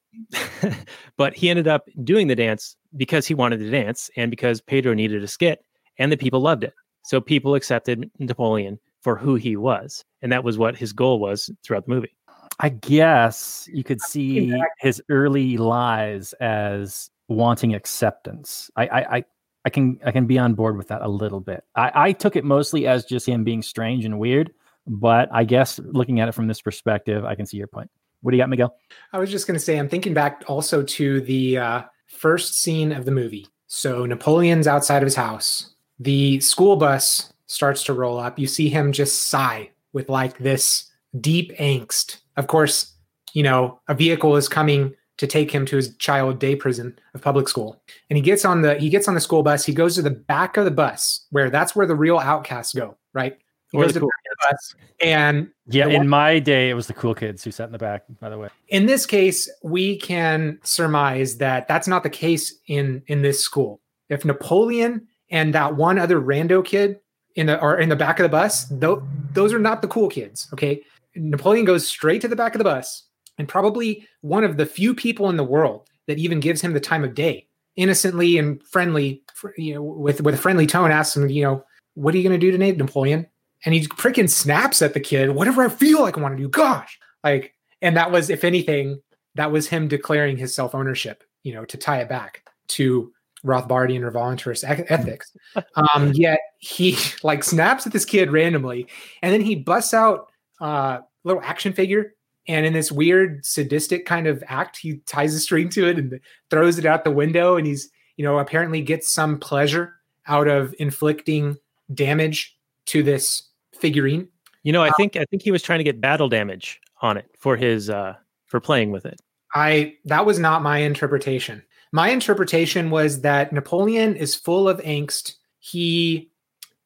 [1.17, 4.93] but he ended up doing the dance because he wanted to dance and because Pedro
[4.93, 5.65] needed a skit
[5.97, 6.75] and the people loved it.
[7.05, 10.05] So people accepted Napoleon for who he was.
[10.21, 12.15] And that was what his goal was throughout the movie.
[12.59, 18.69] I guess you could see his early lies as wanting acceptance.
[18.75, 19.23] I, I, I,
[19.65, 21.63] I can I can be on board with that a little bit.
[21.75, 24.53] I, I took it mostly as just him being strange and weird,
[24.85, 27.89] but I guess looking at it from this perspective, I can see your point.
[28.21, 28.75] What do you got, Miguel?
[29.11, 32.91] I was just going to say, I'm thinking back also to the uh, first scene
[32.91, 33.47] of the movie.
[33.67, 35.75] So Napoleon's outside of his house.
[35.99, 38.39] The school bus starts to roll up.
[38.39, 42.17] You see him just sigh with like this deep angst.
[42.37, 42.93] Of course,
[43.33, 47.21] you know, a vehicle is coming to take him to his child day prison of
[47.21, 47.81] public school.
[48.09, 49.65] And he gets on the he gets on the school bus.
[49.65, 52.97] He goes to the back of the bus where that's where the real outcasts go,
[53.13, 53.37] right?
[53.71, 56.69] He goes to cool the back of the bus, and Yeah, in one- my day,
[56.69, 58.03] it was the cool kids who sat in the back.
[58.21, 63.01] By the way, in this case we can surmise that that's not the case in
[63.07, 66.99] in this school if napoleon and that one other rando kid
[67.35, 69.01] in the or in the back of the bus tho-
[69.33, 70.81] those are not the cool kids okay
[71.15, 73.04] napoleon goes straight to the back of the bus
[73.37, 76.79] and probably one of the few people in the world that even gives him the
[76.79, 79.21] time of day innocently and friendly
[79.57, 81.63] you know with with a friendly tone asks him you know
[81.95, 83.25] what are you going to do today napoleon?
[83.63, 86.49] And he freaking snaps at the kid whatever i feel like i want to do
[86.49, 86.99] gosh!
[87.23, 89.01] Like and that was if anything
[89.35, 93.11] that was him declaring his self-ownership you know to tie it back to
[93.45, 95.31] rothbardian or voluntarist ethics.
[95.93, 98.87] Um yet he like snaps at this kid randomly
[99.21, 102.14] and then he busts out uh little action figure
[102.47, 106.19] and in this weird sadistic kind of act he ties a string to it and
[106.49, 109.93] throws it out the window and he's you know apparently gets some pleasure
[110.27, 111.57] out of inflicting
[111.93, 114.27] damage to this figurine
[114.65, 117.29] You know, I think I think he was trying to get battle damage on it
[117.37, 118.15] for his uh
[118.47, 119.21] for playing with it.
[119.53, 121.61] I that was not my interpretation.
[121.91, 125.35] My interpretation was that Napoleon is full of angst.
[125.59, 126.31] He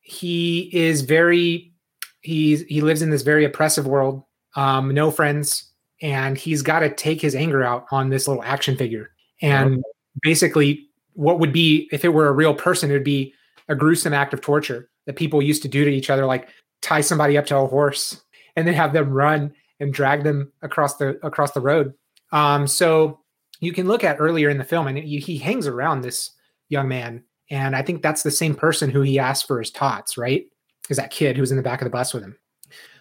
[0.02, 1.72] he is very
[2.20, 4.24] he's he lives in this very oppressive world.
[4.56, 8.76] Um, no friends, and he's got to take his anger out on this little action
[8.76, 9.12] figure.
[9.42, 9.84] And
[10.22, 13.34] basically, what would be if it were a real person, it would be
[13.68, 16.50] a gruesome act of torture that people used to do to each other, like
[16.82, 18.22] tie somebody up to a horse
[18.56, 21.94] and then have them run and drag them across the across the road.
[22.32, 23.20] Um, so
[23.60, 26.32] you can look at earlier in the film, and he, he hangs around this
[26.70, 30.18] young man, and I think that's the same person who he asked for his tots,
[30.18, 30.46] right?
[30.90, 32.38] Is that kid who was in the back of the bus with him?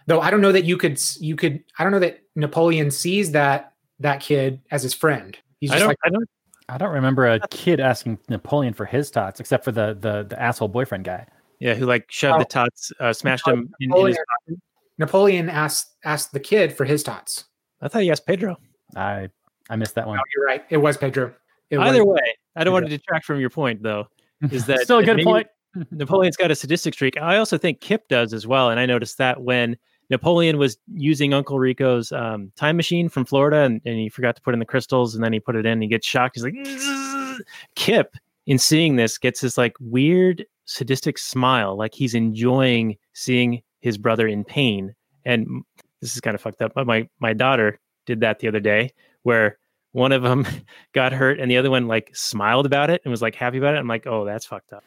[0.09, 3.33] Though I don't know that you could you could I don't know that Napoleon sees
[3.33, 5.37] that that kid as his friend.
[5.61, 6.29] He's I just don't like I don't
[6.71, 10.41] I don't remember a kid asking Napoleon for his tots, except for the the, the
[10.41, 11.27] asshole boyfriend guy.
[11.61, 12.39] yeah, who like shoved Oh.
[12.39, 14.17] the tots, uh, smashed him in, in Napoleon,
[14.47, 14.57] his
[14.99, 17.45] Napoleon asked asked the kid for his tots.
[17.83, 18.57] I thought he asked Pedro.
[18.97, 19.29] I
[19.71, 20.17] I missed that one.
[20.17, 20.65] No, you're right.
[20.71, 21.35] It was Pedro.
[21.71, 24.09] It Either was, way, I don't want to detract from your point though.
[24.51, 25.47] Is that still a good maybe- point?
[25.91, 27.19] Napoleon's got a sadistic streak.
[27.21, 28.71] I also think Kip does as well.
[28.71, 29.77] And I noticed that when
[30.11, 34.43] Napoleon was using Uncle Rico's um, time machine from Florida and, and he forgot to
[34.43, 36.37] put in the crystals and then he put it in and he gets shocked.
[36.37, 37.43] He's like, "Zzz."
[37.75, 38.17] Kip,
[38.47, 44.27] in seeing this, gets this like weird sadistic smile, like he's enjoying seeing his brother
[44.27, 44.95] in pain.
[45.25, 45.63] And
[46.01, 48.93] this is kind of fucked up, but my, my daughter did that the other day
[49.23, 49.59] where
[49.93, 50.47] one of them
[50.93, 53.75] got hurt and the other one like smiled about it and was like happy about
[53.75, 53.79] it.
[53.79, 54.85] I'm like, oh, that's fucked up.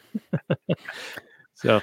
[1.53, 1.81] so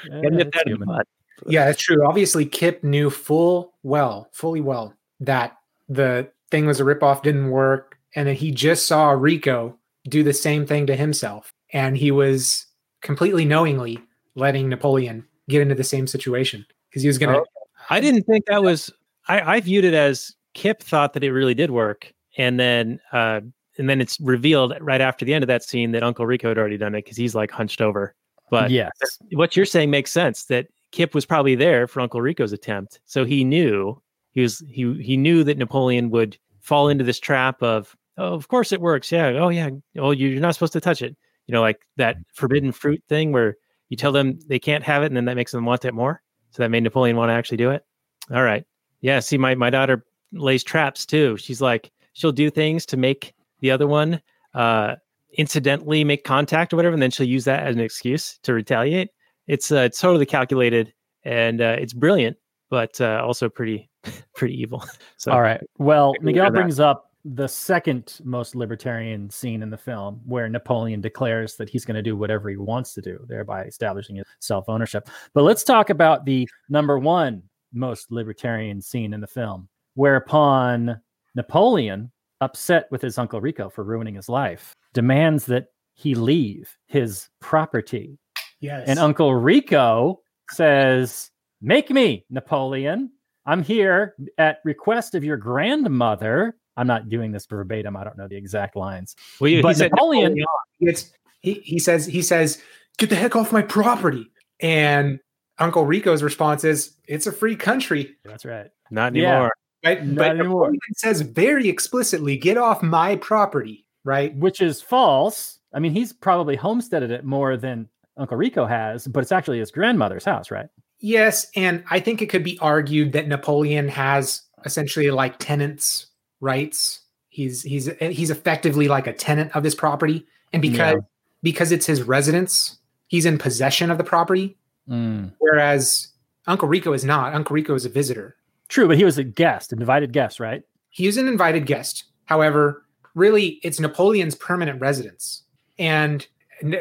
[0.86, 1.03] Yeah,
[1.45, 1.47] gotta nip it's that in the human.
[1.47, 1.53] bud.
[1.53, 2.07] Yeah, that's true.
[2.07, 5.57] Obviously, Kip knew full well, fully well, that
[5.89, 9.76] the thing was a ripoff, didn't work, and then he just saw Rico
[10.09, 12.66] do the same thing to himself, and he was
[13.01, 13.99] completely knowingly
[14.34, 17.39] letting Napoleon get into the same situation because he was gonna.
[17.39, 17.47] Oh.
[17.91, 18.93] I didn't think that was.
[19.28, 23.41] I, I viewed it as Kip thought that it really did work, and then uh,
[23.78, 26.59] and then it's revealed right after the end of that scene that Uncle Rico had
[26.59, 28.14] already done it because he's like hunched over.
[28.51, 28.93] But yes,
[29.32, 30.45] what you're saying makes sense.
[30.47, 34.01] That Kip was probably there for Uncle Rico's attempt, so he knew
[34.32, 38.49] he was he he knew that Napoleon would fall into this trap of oh, of
[38.49, 41.16] course it works, yeah, oh yeah, oh you're not supposed to touch it,
[41.47, 43.57] you know, like that forbidden fruit thing where
[43.89, 46.22] you tell them they can't have it, and then that makes them want it more.
[46.51, 47.84] So that made Napoleon want to actually do it.
[48.32, 48.64] All right,
[49.01, 49.20] yeah.
[49.20, 51.36] See, my my daughter lays traps too.
[51.36, 54.20] She's like she'll do things to make the other one
[54.55, 54.97] uh
[55.36, 59.11] incidentally make contact or whatever, and then she'll use that as an excuse to retaliate.
[59.49, 60.92] It's uh, it's totally calculated
[61.24, 62.36] and uh, it's brilliant,
[62.70, 63.90] but uh, also pretty
[64.34, 64.84] pretty evil.
[65.16, 65.61] So All right.
[65.78, 70.20] Well, I can hear Miguel brings up the second most libertarian scene in the film
[70.24, 74.16] where Napoleon declares that he's going to do whatever he wants to do, thereby establishing
[74.16, 75.09] his self ownership.
[75.34, 77.42] But let's talk about the number one
[77.72, 81.01] most libertarian scene in the film, whereupon
[81.34, 87.28] Napoleon, upset with his Uncle Rico for ruining his life, demands that he leave his
[87.40, 88.18] property.
[88.61, 88.88] Yes.
[88.88, 91.30] And Uncle Rico says,
[91.61, 93.11] Make me, Napoleon.
[93.46, 96.56] I'm here at request of your grandmother.
[96.76, 97.96] I'm not doing this verbatim.
[97.96, 99.16] I don't know the exact lines.
[99.40, 100.36] well, you, but he said Napoleon-
[100.80, 102.61] it's he, he says he says
[102.98, 104.30] get the heck off my property
[104.61, 105.18] and
[105.59, 108.66] uncle rico's response is it's a free country That's right.
[108.90, 109.30] not Yeah.
[109.32, 109.52] anymore.
[109.84, 110.61] right Not but anymore.
[110.66, 115.59] Napoleon says very explicitly get off my property right Which is false.
[115.74, 117.88] I mean, he's probably homesteaded it more than
[118.18, 120.66] Uncle Rico has, but it's actually his grandmother's house, right?
[121.00, 126.06] yes and i think it could be argued that napoleon has essentially like tenants
[126.40, 131.00] rights he's he's he's effectively like a tenant of this property and because Yeah.
[131.44, 134.56] because it's his residence he's in possession of the property
[134.90, 135.30] Mm.
[135.38, 136.08] whereas
[136.48, 138.34] uncle rico is not uncle rico is a visitor
[138.66, 140.62] True, but he was a guest, an invited guest, right?
[140.90, 142.04] he is an invited guest.
[142.24, 142.82] However,
[143.14, 145.44] really, it's Napoleon's permanent residence.
[145.78, 146.26] And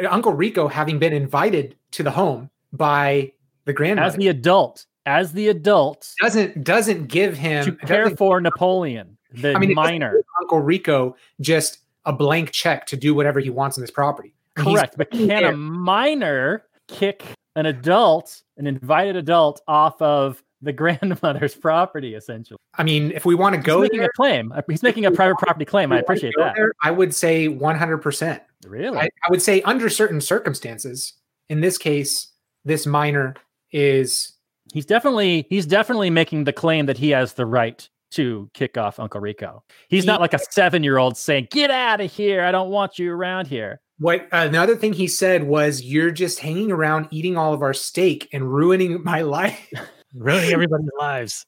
[0.10, 3.32] Uncle Rico, having been invited to the home by
[3.66, 8.42] the grandmother As the adult, as the adult doesn't doesn't give him to care for
[8.42, 10.22] Napoleon, the I mean, minor.
[10.42, 14.34] Uncle Rico just a blank check to do whatever he wants on this property.
[14.58, 14.96] Mean, he's Correct.
[14.98, 15.52] But can there.
[15.52, 17.24] a minor kick
[17.56, 22.58] an adult, an invited adult, off of the grandmother's property, essentially?
[22.76, 24.54] I mean, if we want to He's go making there, a claim.
[24.70, 25.92] He's making a private property claim.
[25.92, 26.56] I if we wanna appreciate that.
[26.56, 28.42] there, I would say 100%.
[28.66, 28.98] Really?
[28.98, 31.14] I, I would say under certain circumstances,
[31.50, 32.30] in this case,
[32.66, 33.36] this minor
[33.72, 34.34] is
[34.74, 39.00] he's definitely he's definitely making the claim that he has the right to kick off
[39.00, 39.64] Uncle Rico.
[39.90, 42.44] He's not like a seven year old saying, "Get out of here!
[42.44, 46.72] I don't want you around here." What another thing he said was, "You're just hanging
[46.72, 49.70] around eating all of our steak and ruining my life."
[50.16, 51.46] Ruining everybody's lives.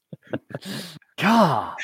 [1.18, 1.76] God,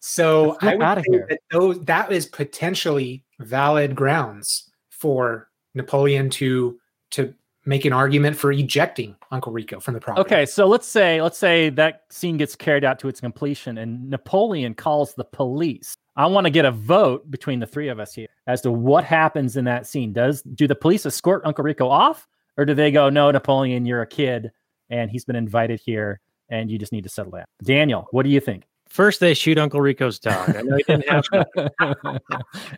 [0.00, 1.26] So I would outta say here.
[1.30, 6.78] that those that is potentially valid grounds for Napoleon to
[7.10, 7.34] to
[7.66, 10.20] make an argument for ejecting Uncle Rico from the property.
[10.20, 14.08] Okay, so let's say let's say that scene gets carried out to its completion and
[14.08, 15.94] Napoleon calls the police.
[16.16, 19.04] I want to get a vote between the three of us here as to what
[19.04, 20.12] happens in that scene.
[20.12, 24.02] Does do the police escort Uncle Rico off or do they go, "No, Napoleon, you're
[24.02, 24.52] a kid
[24.90, 26.20] and he's been invited here
[26.50, 28.64] and you just need to settle down." Daniel, what do you think?
[28.88, 30.54] First, they shoot Uncle Rico's dog.
[30.54, 31.24] I know he didn't have,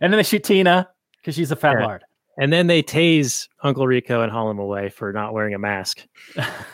[0.00, 0.88] and then they shoot Tina
[1.26, 1.86] because she's a fat Yeah.
[1.86, 2.04] lard.
[2.38, 6.06] and then they tase Uncle Rico and haul him away for not wearing a mask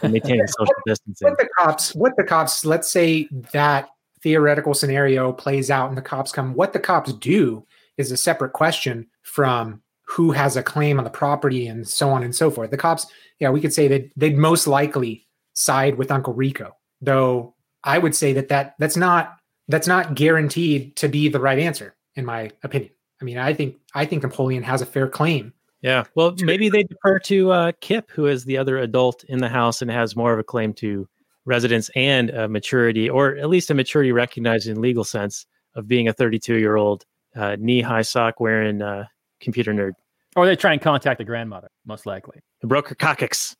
[0.02, 1.28] and maintaining social distancing.
[1.30, 1.94] What the cops?
[1.94, 2.64] What the cops?
[2.66, 3.88] Let's say that
[4.22, 6.52] theoretical scenario plays out and the cops come.
[6.54, 7.64] What the cops do
[7.96, 12.22] is a separate question from who has a claim on the property and so on
[12.22, 12.70] and so forth.
[12.70, 13.06] The cops,
[13.38, 18.14] yeah, we could say that they'd most likely side with Uncle Rico, though I would
[18.14, 19.38] say that, that that's not
[19.68, 22.90] that's not guaranteed to be the right answer, in my opinion.
[23.22, 25.52] I mean, I think I think Napoleon has a fair claim.
[25.80, 26.04] Yeah.
[26.14, 29.80] Well, maybe they defer to uh, Kip, who is the other adult in the house
[29.80, 31.08] and has more of a claim to
[31.44, 36.08] residence and uh, maturity, or at least a maturity recognized in legal sense of being
[36.08, 37.04] a 32 year old
[37.36, 39.04] uh, knee high sock wearing uh,
[39.40, 39.92] computer nerd.
[40.34, 42.40] Or they try and contact the grandmother, most likely.
[42.60, 43.56] The broker coccyx.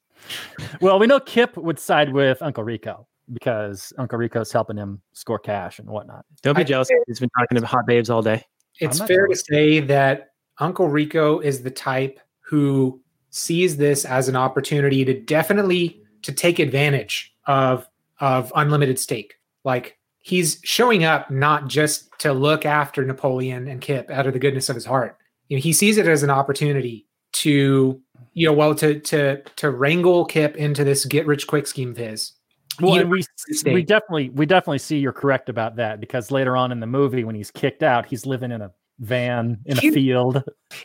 [0.81, 5.39] Well, we know Kip would side with Uncle Rico because Uncle Rico's helping him score
[5.39, 6.25] cash and whatnot.
[6.43, 6.89] Don't be I- jealous.
[7.07, 8.45] He's been talking to hot babes all day.
[8.83, 14.37] It's fair to say that Uncle Rico is the type who sees this as an
[14.37, 17.89] opportunity to definitely to take advantage of
[18.21, 19.35] of unlimited stake.
[19.65, 24.39] Like he's showing up not just to look after Napoleon and Kip out of the
[24.39, 25.17] goodness of his heart.
[25.49, 28.01] You know, he sees it as an opportunity to,
[28.35, 31.97] you know, well, to to to wrangle Kip into this get rich quick scheme of
[31.97, 32.33] his.
[32.81, 33.25] Well, and we
[33.65, 37.25] we definitely we definitely see you're correct about that because later on in the movie
[37.25, 40.43] when he's kicked out, he's living in a van in a field.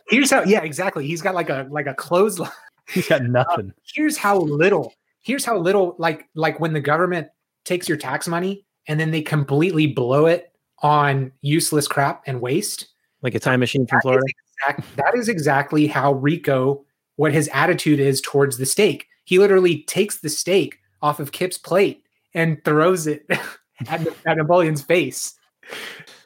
[0.09, 1.05] Here's how, yeah, exactly.
[1.07, 2.51] He's got like a like a clothesline.
[2.89, 3.73] He's got nothing.
[3.95, 7.27] here's how little here's how little like like when the government
[7.65, 12.87] takes your tax money and then they completely blow it on useless crap and waste.
[13.21, 14.25] Like a time machine from That is Florida.
[14.69, 16.85] exact- that is exactly how Rico,
[17.15, 19.07] what his attitude is towards the steak.
[19.25, 23.25] He literally takes the steak off of Kip's plate and throws it
[23.87, 25.35] at, at Napoleon's face.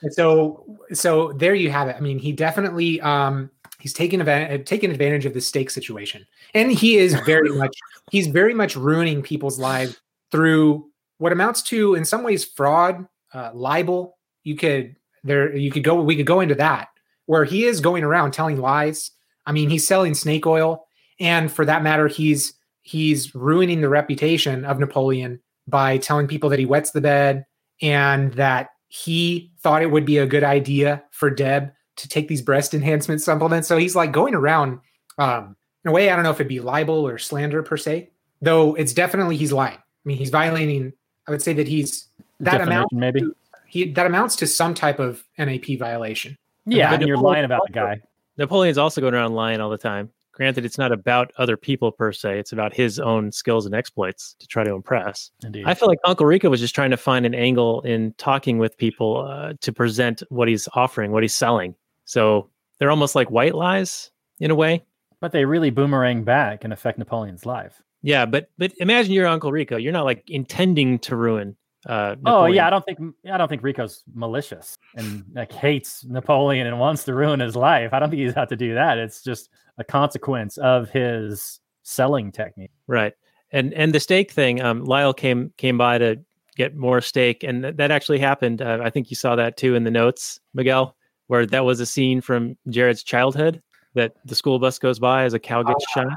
[0.01, 1.95] And so, so there you have it.
[1.95, 3.49] I mean, he definitely um,
[3.79, 7.75] he's taken advantage taken advantage of the steak situation, and he is very much
[8.11, 9.99] he's very much ruining people's lives
[10.31, 14.17] through what amounts to, in some ways, fraud, uh, libel.
[14.43, 16.89] You could there you could go we could go into that
[17.25, 19.11] where he is going around telling lies.
[19.45, 20.87] I mean, he's selling snake oil,
[21.19, 26.59] and for that matter, he's he's ruining the reputation of Napoleon by telling people that
[26.59, 27.45] he wets the bed
[27.81, 32.41] and that he thought it would be a good idea for Deb to take these
[32.41, 33.67] breast enhancement supplements.
[33.67, 34.79] So he's like going around
[35.17, 35.55] um,
[35.85, 36.09] in a way.
[36.09, 38.09] I don't know if it'd be libel or slander per se,
[38.41, 38.73] though.
[38.75, 39.77] It's definitely he's lying.
[39.77, 40.93] I mean, he's violating.
[41.27, 42.07] I would say that he's
[42.39, 43.23] that Defamation, amount maybe.
[43.67, 46.37] he that amounts to some type of NAP violation.
[46.65, 48.01] Yeah, But and you're lying about the guy.
[48.37, 50.09] Napoleon's also going around lying all the time.
[50.41, 54.35] Granted, it's not about other people per se; it's about his own skills and exploits
[54.39, 55.29] to try to impress.
[55.43, 55.65] Indeed.
[55.67, 58.75] I feel like Uncle Rico was just trying to find an angle in talking with
[58.75, 61.75] people uh, to present what he's offering, what he's selling.
[62.05, 64.83] So they're almost like white lies in a way.
[65.19, 67.79] but they really boomerang back and affect Napoleon's life.
[68.01, 69.77] Yeah, but but imagine you're Uncle Rico.
[69.77, 71.55] You're not like intending to ruin.
[71.85, 72.99] Uh, Oh yeah, I don't think
[73.31, 77.93] I don't think Rico's malicious and like hates Napoleon and wants to ruin his life.
[77.93, 78.97] I don't think he's out to do that.
[78.97, 82.71] It's just a consequence of his selling technique.
[82.87, 83.13] Right.
[83.51, 86.19] And and the steak thing, um, Lyle came came by to
[86.55, 88.61] get more steak, and th- that actually happened.
[88.61, 90.95] Uh, I think you saw that too in the notes, Miguel,
[91.27, 93.61] where that was a scene from Jared's childhood
[93.93, 96.07] that the school bus goes by as a cow gets shot.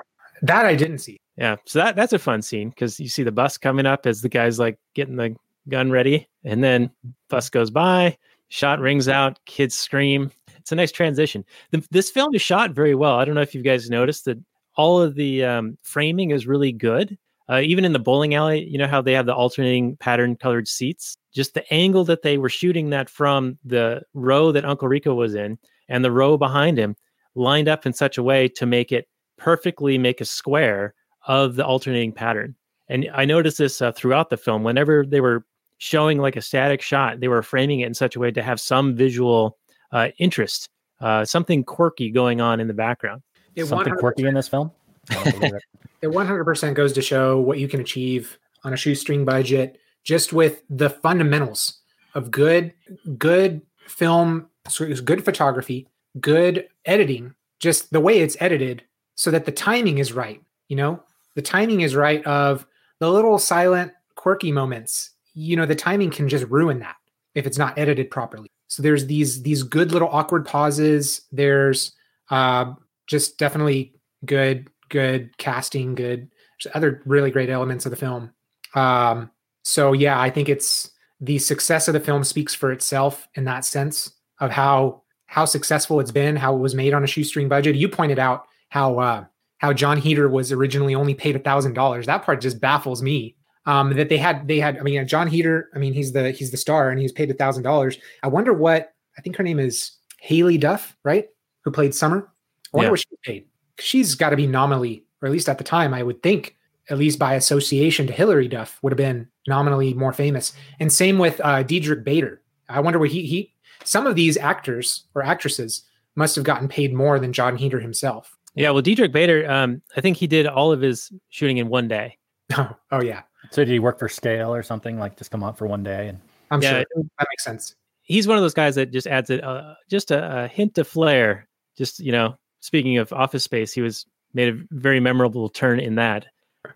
[0.42, 1.18] That I didn't see.
[1.36, 4.22] Yeah, so that that's a fun scene because you see the bus coming up as
[4.22, 5.34] the guy's like getting the
[5.68, 6.90] gun ready, and then
[7.28, 8.16] bus goes by,
[8.48, 10.30] shot rings out, kids scream.
[10.58, 11.44] It's a nice transition.
[11.72, 13.16] The, this film is shot very well.
[13.16, 14.38] I don't know if you guys noticed that
[14.76, 17.18] all of the um, framing is really good.
[17.50, 20.66] Uh, even in the bowling alley, you know how they have the alternating pattern colored
[20.66, 21.18] seats.
[21.34, 25.34] Just the angle that they were shooting that from the row that Uncle Rico was
[25.34, 25.58] in,
[25.88, 26.96] and the row behind him,
[27.34, 30.94] lined up in such a way to make it perfectly make a square
[31.26, 32.54] of the alternating pattern.
[32.88, 34.62] And I noticed this uh, throughout the film.
[34.62, 35.44] Whenever they were
[35.84, 38.58] showing like a static shot, they were framing it in such a way to have
[38.58, 39.58] some visual
[39.92, 40.70] uh, interest,
[41.00, 43.22] uh, something quirky going on in the background.
[43.54, 44.72] It Something 100% quirky in this film.
[45.10, 45.62] I don't believe it.
[46.02, 50.62] It 100% goes to show what you can achieve on a shoestring budget just with
[50.68, 51.80] the fundamentals
[52.14, 52.74] of good
[53.16, 55.88] good film so good photography,
[56.20, 58.82] good editing, just the way it's edited
[59.14, 61.02] so that the timing is right, you know?
[61.36, 62.66] The timing is right of
[62.98, 65.10] the little silent quirky moments.
[65.34, 66.96] You know, the timing can just ruin that
[67.34, 68.48] if it's not edited properly.
[68.68, 71.22] So there's these these good little awkward pauses.
[71.32, 71.92] There's
[72.30, 72.72] uh
[73.06, 76.30] just definitely good good casting, good
[76.72, 78.32] other really great elements of the film.
[78.74, 79.30] Um,
[79.62, 83.64] so yeah, I think it's the success of the film speaks for itself in that
[83.64, 87.76] sense of how how successful it's been, how it was made on a shoestring budget.
[87.76, 89.24] You pointed out how uh,
[89.58, 92.06] how Jon Heder was originally only paid a thousand dollars.
[92.06, 93.36] That part just baffles me.
[93.66, 94.78] Um, that they had they had.
[94.78, 95.68] I mean, Jon Heder.
[95.74, 97.96] I mean, he's the he's the star, and he's paid a thousand dollars.
[98.22, 99.92] I wonder what I think her name is
[100.22, 101.28] Haylie Duff, right?
[101.64, 102.28] Who played Summer?
[102.72, 102.90] I wonder Yeah.
[102.90, 103.46] what she paid.
[103.78, 106.56] She's got to be nominally, or at least at the time, I would think,
[106.90, 110.52] at least by association to Hilary Duff, would have been nominally more famous.
[110.78, 112.42] And same with uh, Diedrich Bader.
[112.68, 113.52] I wonder what he he.
[113.84, 115.82] Some of these actors or actresses
[116.16, 118.36] must have gotten paid more than Jon Heder himself.
[118.54, 121.88] Yeah, well, Diedrich Bader, um, I think he did all of his shooting in one
[121.88, 122.18] day.
[122.56, 124.98] Oh, oh yeah, So did he work for Scale or something?
[124.98, 126.20] Like just come out for one day and
[126.50, 127.74] I'm Yeah, sure that makes sense.
[128.02, 130.86] he's one of those guys that just adds a, uh, just a, a hint of
[130.88, 131.48] flair.
[131.76, 135.94] Just you know, speaking of Office Space, he was made a very memorable turn in
[135.96, 136.26] that.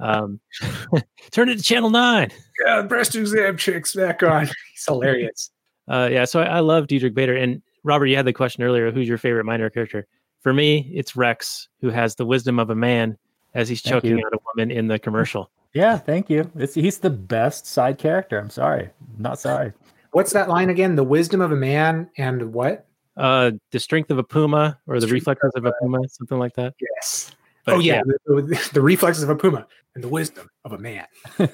[0.00, 0.40] Um,
[1.30, 2.30] turn it to Channel Nine.
[2.64, 4.46] Yeah, breast exam chicks back on.
[4.72, 5.50] He's hilarious.
[5.88, 8.06] Uh, yeah, so I, I love Diedrich Bader and Robert.
[8.06, 10.06] You had the question earlier: Who's your favorite minor character?
[10.40, 13.16] For me, it's Rex, who has the wisdom of a man
[13.54, 15.50] as he's choking out a woman in the commercial.
[15.74, 16.50] Yeah, thank you.
[16.56, 18.38] It's, he's the best side character.
[18.38, 18.90] I'm sorry.
[19.18, 19.72] Not sorry.
[20.12, 20.96] What's that line again?
[20.96, 22.86] The wisdom of a man and what?
[23.16, 26.54] Uh, the strength of a puma or the Strength reflexes of a puma, something like
[26.54, 26.74] that.
[26.96, 27.32] Yes.
[27.64, 30.78] But oh yeah, The, the- the reflexes of a puma and the wisdom of a
[30.78, 31.06] man.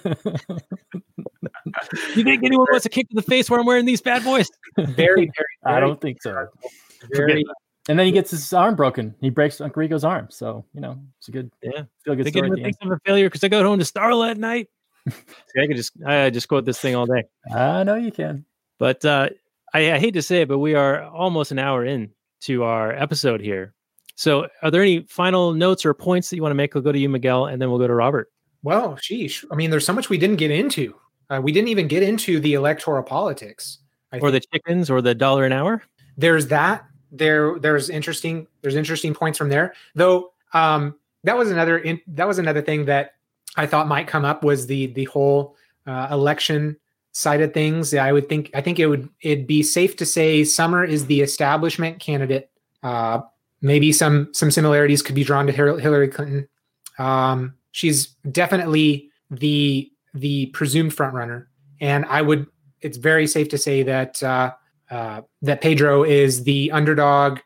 [2.15, 4.49] You think anyone wants a kick to the face where I'm wearing these bad boys?
[4.77, 6.47] Very, very, I don't think so.
[7.12, 7.45] very,
[7.89, 9.14] And then he gets his arm broken.
[9.20, 10.28] He breaks Uncle Rico's arm.
[10.30, 11.82] So you know it's a good, Yeah.
[12.05, 12.49] feel good They story.
[12.51, 12.64] get the end.
[12.64, 14.68] thinks I'm a failure because I got home to Starla at night.
[15.11, 17.24] See, I could just I just quote this thing all day.
[17.55, 18.45] I know you can.
[18.78, 19.28] But uh,
[19.74, 22.11] I, I hate to say it, but we are almost an hour in
[22.43, 23.74] to our episode here.
[24.16, 26.72] So, are there any final notes or points that you want to make?
[26.74, 28.30] We'll go to you, Miguel, and then we'll go to Robert.
[28.62, 29.45] Well, sheesh.
[29.53, 30.95] I mean, there's so much we didn't get into.
[31.28, 33.78] Uh, we didn't even get into the electoral politics.
[34.12, 35.82] I Or the chickens, or the dollar an hour.
[36.16, 36.85] there's that.
[37.15, 38.47] There, there's interesting.
[38.62, 39.75] There's interesting points from there.
[39.95, 41.79] Though, um, that was another.
[41.79, 43.15] In, that was another thing that
[43.57, 45.57] I thought might come up was the the whole
[45.87, 46.77] uh, election
[47.12, 47.95] side of things.
[47.95, 48.51] I would think.
[48.55, 49.09] I think it would.
[49.21, 52.51] It'd be safe to say Summer is the establishment candidate.
[52.83, 53.21] Uh,
[53.62, 56.49] maybe some some similarities could be drawn to Hillary Clinton.
[56.99, 61.49] Um, she's definitely the the presumed front runner,
[61.81, 62.47] and I would.
[62.81, 64.53] It's very safe to say that uh,
[64.91, 67.41] uh, that Pedro is the underdog.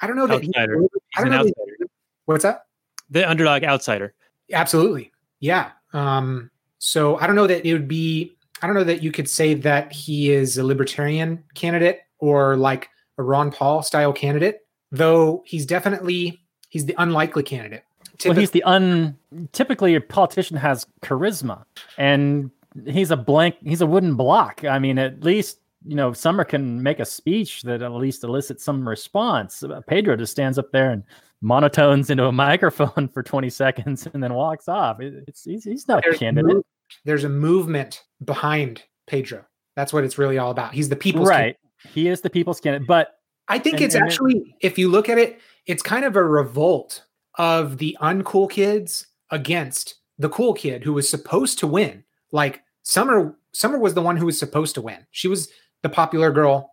[0.00, 0.42] I don't know that.
[0.42, 1.44] he- I don't an know.
[1.44, 1.88] that-
[2.26, 2.66] what's that?
[3.10, 4.14] The underdog outsider.
[4.52, 5.12] Absolutely.
[5.40, 5.70] Yeah.
[5.92, 9.28] Um, so I don't know that it would be, I don't know that you could
[9.28, 12.88] say that he is a libertarian candidate or like
[13.18, 16.40] a Ron Paul style candidate, though he's definitely,
[16.70, 17.84] he's the unlikely candidate.
[18.24, 19.16] Well, he's the un.
[19.52, 21.64] Typically, a politician has charisma,
[21.98, 22.50] and
[22.86, 23.56] he's a blank.
[23.64, 24.64] He's a wooden block.
[24.64, 28.64] I mean, at least you know Summer can make a speech that at least elicits
[28.64, 29.62] some response.
[29.62, 31.02] Uh, Pedro just stands up there and
[31.42, 34.98] monotones into a microphone for 20 seconds and then walks off.
[35.00, 36.64] It's he's, he's not a candidate, move-
[37.04, 39.44] there's a movement behind Pedro.
[39.76, 40.74] That's what it's really all about.
[40.74, 41.56] He's the people's right?
[41.92, 43.18] He is the people's candidate, but
[43.48, 46.16] I think And- it's and it- actually, if you look at it, it's kind of
[46.16, 47.04] a revolt
[47.38, 52.04] of the uncool kids against the cool kid who was supposed to win.
[52.30, 54.98] Like Summer, Summer was the one who was supposed to win.
[55.10, 55.48] She was
[55.82, 56.70] the popular girl.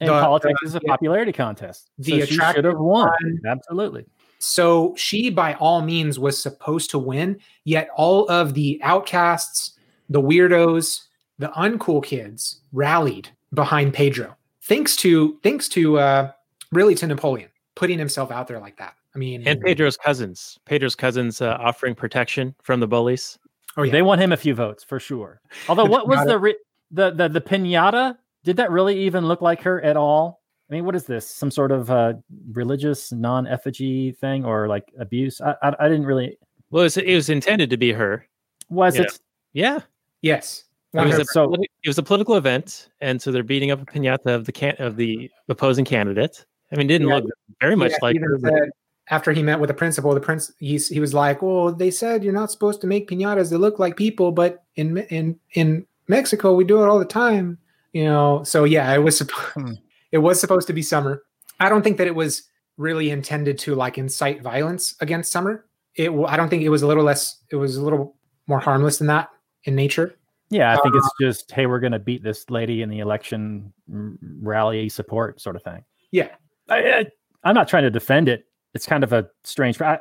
[0.00, 0.90] in The- politics the- is a yeah.
[0.92, 1.90] popularity contest.
[1.98, 3.08] The so she should attractive have won.
[3.08, 4.04] one- Absolutely.
[4.38, 7.40] So she, by all means, was supposed to win.
[7.64, 9.72] Yet all of the outcasts,
[10.10, 11.00] the weirdos,
[11.38, 14.36] the uncool kids rallied behind Pedro.
[14.62, 16.30] Thanks to thanks to uh,
[16.72, 18.94] really to Napoleon putting himself out there like that.
[19.14, 20.58] I mean, And Pedro's cousins.
[20.66, 23.38] Pedro's cousins uh, offering protection from the bullies.
[23.78, 25.40] oh yeah, They want him a few votes for sure.
[25.70, 26.58] Although, what was the re-
[26.90, 28.18] the the the pinata?
[28.46, 30.40] Did that really even look like her at all?
[30.70, 31.28] I mean, what is this?
[31.28, 32.14] Some sort of uh,
[32.52, 35.40] religious non effigy thing or like abuse?
[35.40, 36.38] I, I I didn't really.
[36.70, 38.24] Well, it was, it was intended to be her.
[38.70, 39.02] Was Yeah.
[39.02, 39.20] it?
[39.52, 39.78] Yeah.
[40.22, 40.62] yes.
[40.94, 43.82] It was, a, So- politi- it was a political event, and so they're beating up
[43.82, 46.44] a pinata of the can- of the opposing candidate.
[46.72, 47.16] I mean, it didn't Yeah.
[47.16, 47.24] look
[47.60, 48.68] very much Yeah, like her, but- said
[49.10, 52.24] after he met with the principal, the prince he's, he was like, "Well, they said
[52.24, 56.54] you're not supposed to make piñatas that look like people, but in in in Mexico
[56.54, 57.58] we do it all the time."
[57.96, 59.72] You know, so yeah, it was supposed Hmm.
[60.12, 61.22] it was supposed to be Summer.
[61.60, 62.42] I don't think that it was
[62.76, 65.64] really intended to like incite violence against Summer.
[65.94, 67.40] It w- I don't think it was a little less.
[67.50, 68.14] It was a little
[68.48, 69.30] more harmless than that
[69.64, 70.14] in nature.
[70.50, 72.98] Yeah, I think Uh, it's just hey, we're going to beat this lady in the
[72.98, 75.82] election rally support sort of thing.
[76.12, 76.28] Yeah.
[76.68, 77.06] I, I,
[77.44, 78.44] I'm not trying to defend it.
[78.74, 79.80] It's kind of a strange.
[79.80, 79.98] I,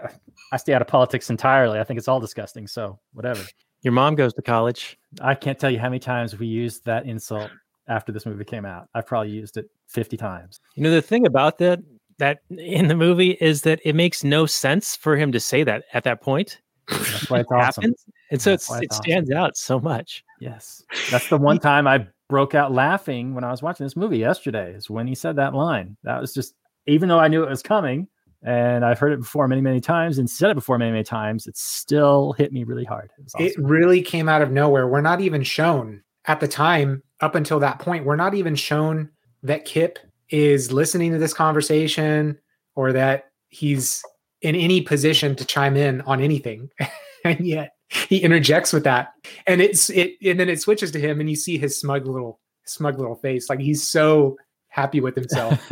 [0.52, 1.80] I stay out of politics entirely.
[1.80, 2.68] I think it's all disgusting.
[2.68, 3.42] So whatever.
[3.84, 4.98] your mom goes to college.
[5.22, 7.52] I can't tell you how many times we used that insult
[7.88, 8.90] after this movie came out.
[8.94, 10.60] I've probably used it 50 times.
[10.76, 11.80] You know, the thing about that
[12.18, 15.84] that in the movie is that it makes no sense for him to say that
[15.94, 16.62] at that point.
[16.88, 17.82] That's why it's awesome.
[17.84, 19.04] happens, and so That's it's, it it's awesome.
[19.04, 20.24] stands out so much.
[20.40, 20.84] Yes.
[21.12, 24.74] That's the one time I broke out laughing when I was watching this movie yesterday,
[24.74, 25.98] is when he said that line.
[26.04, 26.54] That was just,
[26.86, 28.08] even though I knew it was coming
[28.44, 31.48] and I've heard it before many, many times and said it before many, many times,
[31.48, 33.12] it still hit me really hard.
[33.18, 33.48] It was awesome.
[33.48, 34.88] It really came out of nowhere.
[34.88, 39.10] We're not even shown at the time, up until that point, we're not even shown
[39.44, 40.00] that Kip
[40.30, 42.38] is listening to this conversation
[42.76, 44.04] or that he's
[44.42, 46.70] in any position to chime in on anything.
[47.26, 47.72] and yet
[48.10, 49.14] he interjects with that.
[49.48, 52.40] And it's it and then it switches to him and you see his smug little
[52.66, 53.50] smug little face.
[53.50, 54.38] Like he's so
[54.70, 55.72] happy with himself.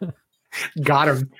[0.82, 1.30] Got him.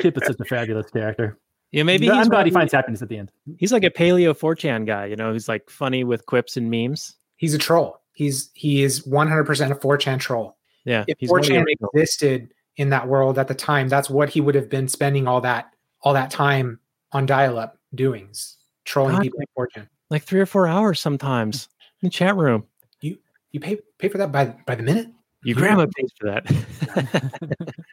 [0.00, 1.38] Kip is such a fabulous character.
[1.72, 3.32] Yeah, maybe I'm he's, glad he finds happiness at the end.
[3.58, 7.16] he's like a paleo 4chan guy, you know, who's like funny with quips and memes.
[7.36, 8.00] he's a troll.
[8.14, 10.56] He's he is 100% a 4chan troll.
[10.84, 14.28] Yeah, if he's one of 4chan existed in that world at the time, that's what
[14.30, 15.70] he would have been spending all that
[16.02, 16.78] all that time
[17.12, 19.22] on dial-up doings, trolling God.
[19.22, 19.88] people in 4chan.
[20.10, 21.68] like three or four hours sometimes
[22.02, 22.64] in the chat room.
[23.00, 23.18] You
[23.52, 25.08] you pay pay for that by by the minute.
[25.42, 27.74] Your grandma pays for that.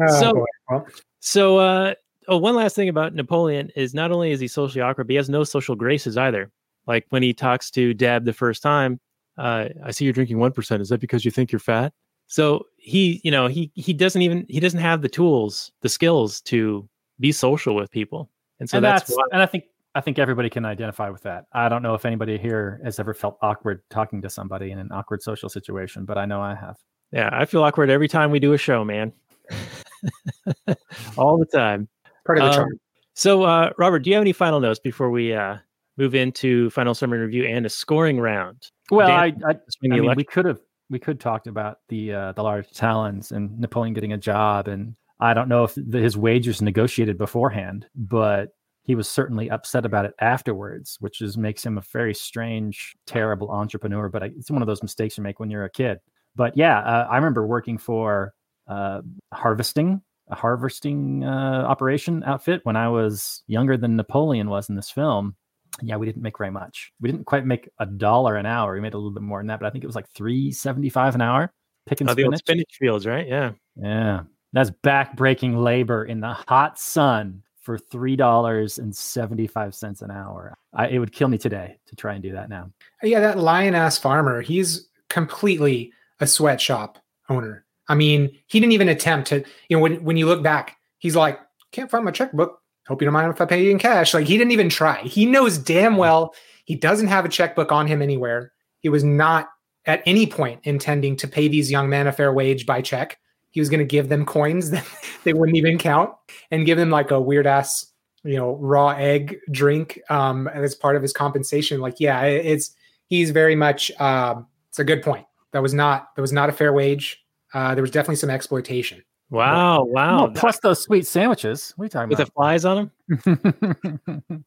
[0.00, 0.86] Oh, So-.
[1.20, 1.94] So, uh,
[2.28, 5.16] oh, one last thing about Napoleon is not only is he socially awkward, but he
[5.16, 6.50] has no social graces either.
[6.86, 8.98] Like when he talks to Deb the first time,
[9.38, 10.82] uh, I see you're drinking one percent.
[10.82, 11.92] Is that because you think you're fat?
[12.26, 16.40] So he, you know, he he doesn't even he doesn't have the tools, the skills
[16.42, 19.24] to be social with people, and so and that's, that's, why.
[19.32, 19.64] and I think
[19.94, 21.46] I think everybody can identify with that.
[21.52, 24.90] I don't know if anybody here has ever felt awkward talking to somebody in an
[24.92, 26.76] awkward social situation, but I know I have.
[27.12, 29.12] Yeah, I feel awkward every time we do a show, man.
[31.16, 31.88] All the time.
[32.24, 32.80] Part of the Um, charm.
[33.14, 35.56] So, uh, Robert, do you have any final notes before we uh,
[35.96, 38.70] move into final summary review and a scoring round?
[38.90, 40.60] Well, Dan, I, I, I mean, we could have
[40.90, 44.94] we could talked about the uh, the large talons and Napoleon getting a job, and
[45.20, 48.48] I don't know if the, his wage was negotiated beforehand, but
[48.82, 53.50] he was certainly upset about it afterwards, which is makes him a very strange, terrible
[53.50, 54.08] entrepreneur.
[54.08, 55.98] But I, it's one of those mistakes you make when you're a kid.
[56.34, 58.34] But yeah, uh, I remember working for
[58.66, 64.76] uh, harvesting a harvesting uh, operation outfit when I was younger than Napoleon was in
[64.76, 65.34] this film.
[65.82, 66.92] Yeah, we didn't make very much.
[67.00, 68.74] We didn't quite make a dollar an hour.
[68.74, 70.52] We made a little bit more than that, but I think it was like three
[70.52, 71.52] seventy five an hour.
[71.86, 72.68] Picking Oh, the old spinach.
[72.68, 73.26] spinach fields, right?
[73.26, 73.52] Yeah.
[73.76, 80.10] Yeah, that's back-breaking labor in the hot sun for three dollars and seventy-five cents an
[80.10, 80.54] hour.
[80.74, 82.70] I, it would kill me today to try and do that now.
[83.02, 86.98] Yeah, that lion ass farmer, he's completely a sweatshop
[87.28, 87.64] owner.
[87.88, 91.16] I mean, he didn't even attempt to, you know, when when you look back, he's
[91.16, 91.38] like,
[91.72, 92.59] can't find my checkbook.
[92.90, 94.12] Hope you don't mind if I pay you in cash.
[94.12, 95.00] Like he didn't even try.
[95.02, 96.34] He knows damn well
[96.70, 98.52] he doesn't have a checkbook on him anywhere.
[98.78, 99.48] He was not
[99.86, 103.18] at any point intending to pay these young men a fair wage by check.
[103.50, 104.86] He was going to give them coins that
[105.24, 106.10] they wouldn't even count
[106.52, 107.86] and give them like a weird ass,
[108.22, 111.80] you know, raw egg drink um, as part of his compensation.
[111.80, 112.70] Like, yeah, it's
[113.08, 113.90] he's very much.
[114.00, 115.26] Um, it's a good point.
[115.50, 117.20] That was not that was not a fair wage.
[117.52, 119.02] Uh, there was definitely some exploitation.
[119.30, 119.84] Wow.
[119.84, 120.26] Wow.
[120.26, 121.72] Oh, plus those sweet sandwiches.
[121.76, 124.34] What are you With the flies on them?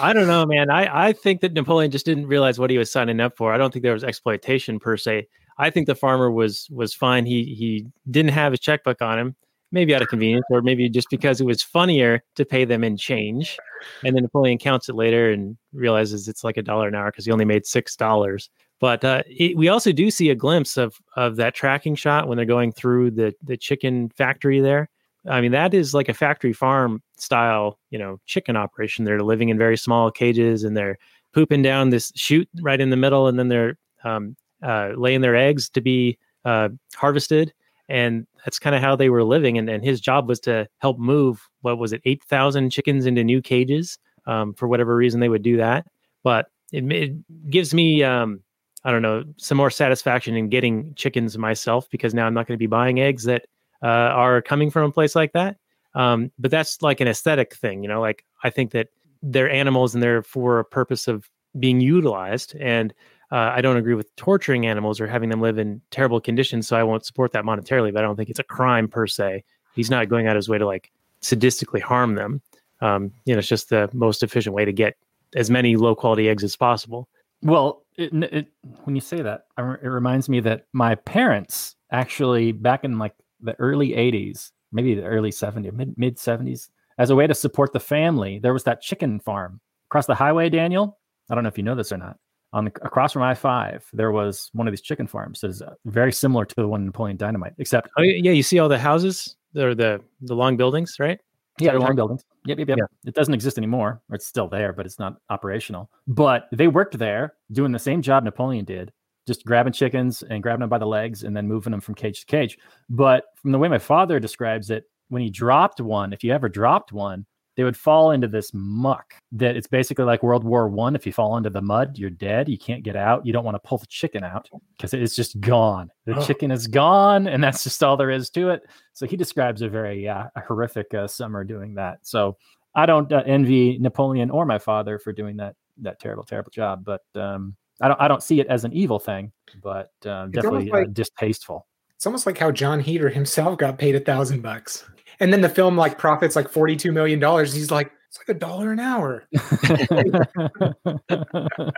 [0.00, 0.68] I don't know, man.
[0.68, 3.52] I, I think that Napoleon just didn't realize what he was signing up for.
[3.52, 5.28] I don't think there was exploitation per se.
[5.58, 7.24] I think the farmer was was fine.
[7.24, 9.36] He he didn't have his checkbook on him,
[9.70, 12.96] maybe out of convenience, or maybe just because it was funnier to pay them in
[12.96, 13.58] change.
[14.02, 17.26] And then Napoleon counts it later and realizes it's like a dollar an hour because
[17.26, 18.50] he only made six dollars.
[18.80, 22.36] But uh, it, we also do see a glimpse of of that tracking shot when
[22.36, 24.88] they're going through the the chicken factory there.
[25.28, 29.04] I mean, that is like a factory farm style, you know, chicken operation.
[29.04, 30.96] They're living in very small cages and they're
[31.34, 35.36] pooping down this chute right in the middle, and then they're um, uh, laying their
[35.36, 37.52] eggs to be uh, harvested.
[37.90, 39.58] And that's kind of how they were living.
[39.58, 43.22] And, and his job was to help move what was it, eight thousand chickens into
[43.22, 43.98] new cages.
[44.26, 45.86] Um, for whatever reason, they would do that.
[46.22, 48.40] But it, it gives me, um,
[48.84, 52.56] I don't know, some more satisfaction in getting chickens myself because now I'm not going
[52.56, 53.46] to be buying eggs that
[53.82, 55.56] uh, are coming from a place like that.
[55.94, 58.00] Um, but that's like an aesthetic thing, you know.
[58.00, 58.88] Like I think that
[59.22, 61.28] they're animals and they're for a purpose of
[61.58, 62.94] being utilized, and
[63.32, 66.68] uh, I don't agree with torturing animals or having them live in terrible conditions.
[66.68, 67.92] So I won't support that monetarily.
[67.92, 69.44] But I don't think it's a crime per se.
[69.74, 70.90] He's not going out of his way to like
[71.22, 72.40] sadistically harm them.
[72.80, 74.96] Um, you know, it's just the most efficient way to get
[75.36, 77.08] as many low quality eggs as possible.
[77.42, 78.48] Well, it, it,
[78.84, 83.54] when you say that, it reminds me that my parents actually back in like the
[83.58, 86.68] early 80s, maybe the early 70s, mid mid 70s,
[86.98, 90.50] as a way to support the family, there was that chicken farm across the highway,
[90.50, 90.98] Daniel.
[91.30, 92.16] I don't know if you know this or not.
[92.52, 95.74] On the, across from I-5, there was one of these chicken farms that is uh,
[95.86, 98.78] very similar to the one in Napoleon Dynamite, except Oh yeah, you see all the
[98.78, 101.20] houses, or the the long buildings, right?
[101.60, 102.24] Yeah, long buildings.
[102.46, 102.78] Yep, yep, yep.
[102.78, 102.84] Yeah.
[103.04, 105.90] It doesn't exist anymore, or it's still there, but it's not operational.
[106.06, 108.92] But they worked there doing the same job Napoleon did,
[109.26, 112.20] just grabbing chickens and grabbing them by the legs and then moving them from cage
[112.20, 112.58] to cage.
[112.88, 116.48] But from the way my father describes it, when he dropped one, if you ever
[116.48, 117.26] dropped one,
[117.60, 120.96] they would fall into this muck that it's basically like World War One.
[120.96, 122.48] If you fall into the mud, you're dead.
[122.48, 123.26] You can't get out.
[123.26, 124.48] You don't want to pull the chicken out
[124.78, 125.90] because it's just gone.
[126.06, 126.22] The Oh.
[126.24, 128.62] chicken is gone, and that's just all there is to it.
[128.94, 131.98] So he describes a very uh, a horrific uh, summer doing that.
[132.00, 132.38] So
[132.74, 136.82] I don't uh, envy Napoleon or my father for doing that that terrible, terrible job.
[136.82, 139.32] But um, I don't I don't see it as an evil thing,
[139.62, 141.66] but uh, definitely uh, like- distasteful.
[141.96, 144.88] It's almost like how Jon Heder himself got paid a thousand bucks,
[145.20, 147.54] and then the film like profits like forty two million dollars.
[147.54, 149.24] He's like, it's like a dollar an hour.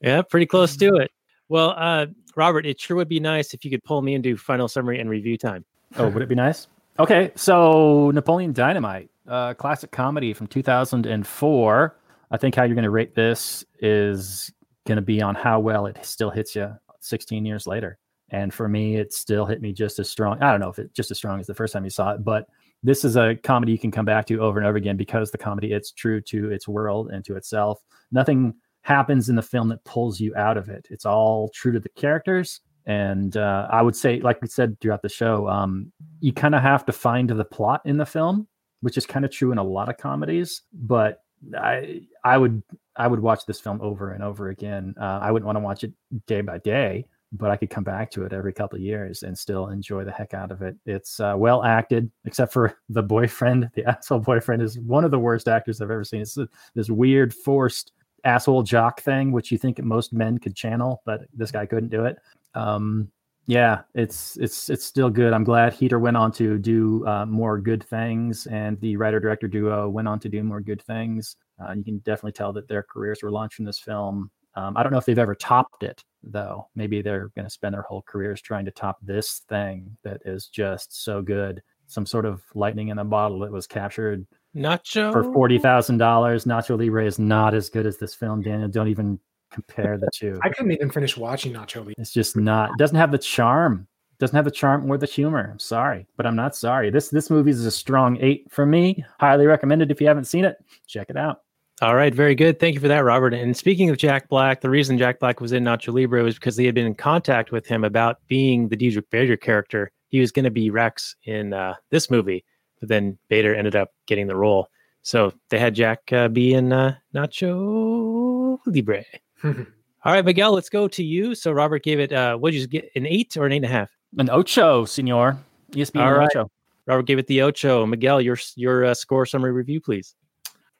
[0.00, 1.10] Yeah, pretty close to it.
[1.48, 4.68] Well, uh, Robert, it sure would be nice if you could pull me into final
[4.68, 5.64] summary and review time.
[5.96, 6.68] oh, would it be nice?
[6.98, 11.96] Okay, so Napoleon Dynamite, uh, classic comedy from 2004.
[12.30, 14.52] I think how you're going to rate this is
[14.86, 17.98] going to be on how well it still hits you 16 years later.
[18.30, 20.42] And for me, it still hit me just as strong.
[20.42, 22.24] I don't know if it's just as strong as the first time you saw it,
[22.24, 22.48] but
[22.82, 25.38] this is a comedy you can come back to over and over again because the
[25.38, 27.80] comedy it's true to its world and to itself.
[28.12, 30.86] Nothing happens in the film that pulls you out of it.
[30.90, 35.02] It's all true to the characters And uh, I would say, like we said throughout
[35.02, 38.46] the show, um, you kind of have to find the plot in the film,
[38.80, 40.62] which is kind of true in a lot of comedies.
[40.72, 41.22] But
[41.58, 42.62] I, I would,
[42.94, 44.94] I would watch this film over and over again.
[45.00, 45.92] Uh, I wouldn't want to watch it
[46.26, 49.36] day by day, but I could come back to it every couple of years and
[49.36, 50.76] still enjoy the heck out of it.
[50.86, 53.70] It's uh, well acted, except for the boyfriend.
[53.74, 56.22] The asshole boyfriend is one of the worst actors I've ever seen.
[56.22, 56.38] It's
[56.74, 57.92] this weird, forced
[58.24, 62.04] asshole jock thing, which you think most men could channel, but this guy couldn't do
[62.04, 62.18] it.
[62.54, 63.10] Um,
[63.48, 65.32] yeah, it's it's it's still good.
[65.32, 69.46] I'm glad Heder went on to do uh, more good things, and the writer director
[69.46, 71.36] duo went on to do more good things.
[71.60, 74.30] Uh, you can definitely tell that their careers were launched from this film.
[74.56, 76.02] Um, I don't know if they've ever topped it,
[76.32, 76.68] though.
[76.74, 80.46] Maybe they're going to spend their whole careers trying to top this thing that is
[80.46, 81.62] just so good.
[81.86, 86.44] Some sort of lightning in a bottle that was captured Nacho for forty thousand dollars.
[86.44, 88.68] Nacho Libre is not as good as this film, Daniel.
[88.68, 89.20] Don't even
[89.52, 90.40] compare the two.
[90.42, 91.94] I couldn't even finish watching Nacho Libre.
[91.98, 92.70] It's just not.
[92.70, 93.86] It doesn't have the charm.
[94.12, 95.48] It doesn't have the charm or the humor.
[95.52, 96.90] I'm sorry, but I'm not sorry.
[96.90, 99.04] This this movie is a strong eight for me.
[99.20, 100.56] Highly recommended if you haven't seen it.
[100.86, 101.42] Check it out.
[101.82, 102.58] All right, very good.
[102.58, 103.34] Thank you for that, Robert.
[103.34, 106.56] And speaking of Jack Black, the reason Jack Black was in Nacho Libre was because
[106.56, 109.92] they had been in contact with him about being the Diedrich Bader character.
[110.08, 112.46] He was going to be Rex in uh, this movie,
[112.80, 114.68] but then Bader ended up getting the role.
[115.02, 119.04] So they had Jack uh, be in uh, Nacho Libre.
[119.44, 121.34] All right, Miguel, let's go to you.
[121.34, 123.66] So Robert gave it, uh, what did you get, an eight or an eight and
[123.66, 123.90] a half?
[124.16, 125.36] An ocho, senor.
[125.72, 126.28] ESPN All right.
[126.34, 126.50] ocho.
[126.86, 127.84] Robert gave it the ocho.
[127.84, 130.14] Miguel, your your uh, score summary review, please.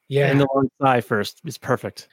[0.09, 0.31] Yeah.
[0.31, 2.09] And the long sigh first is perfect.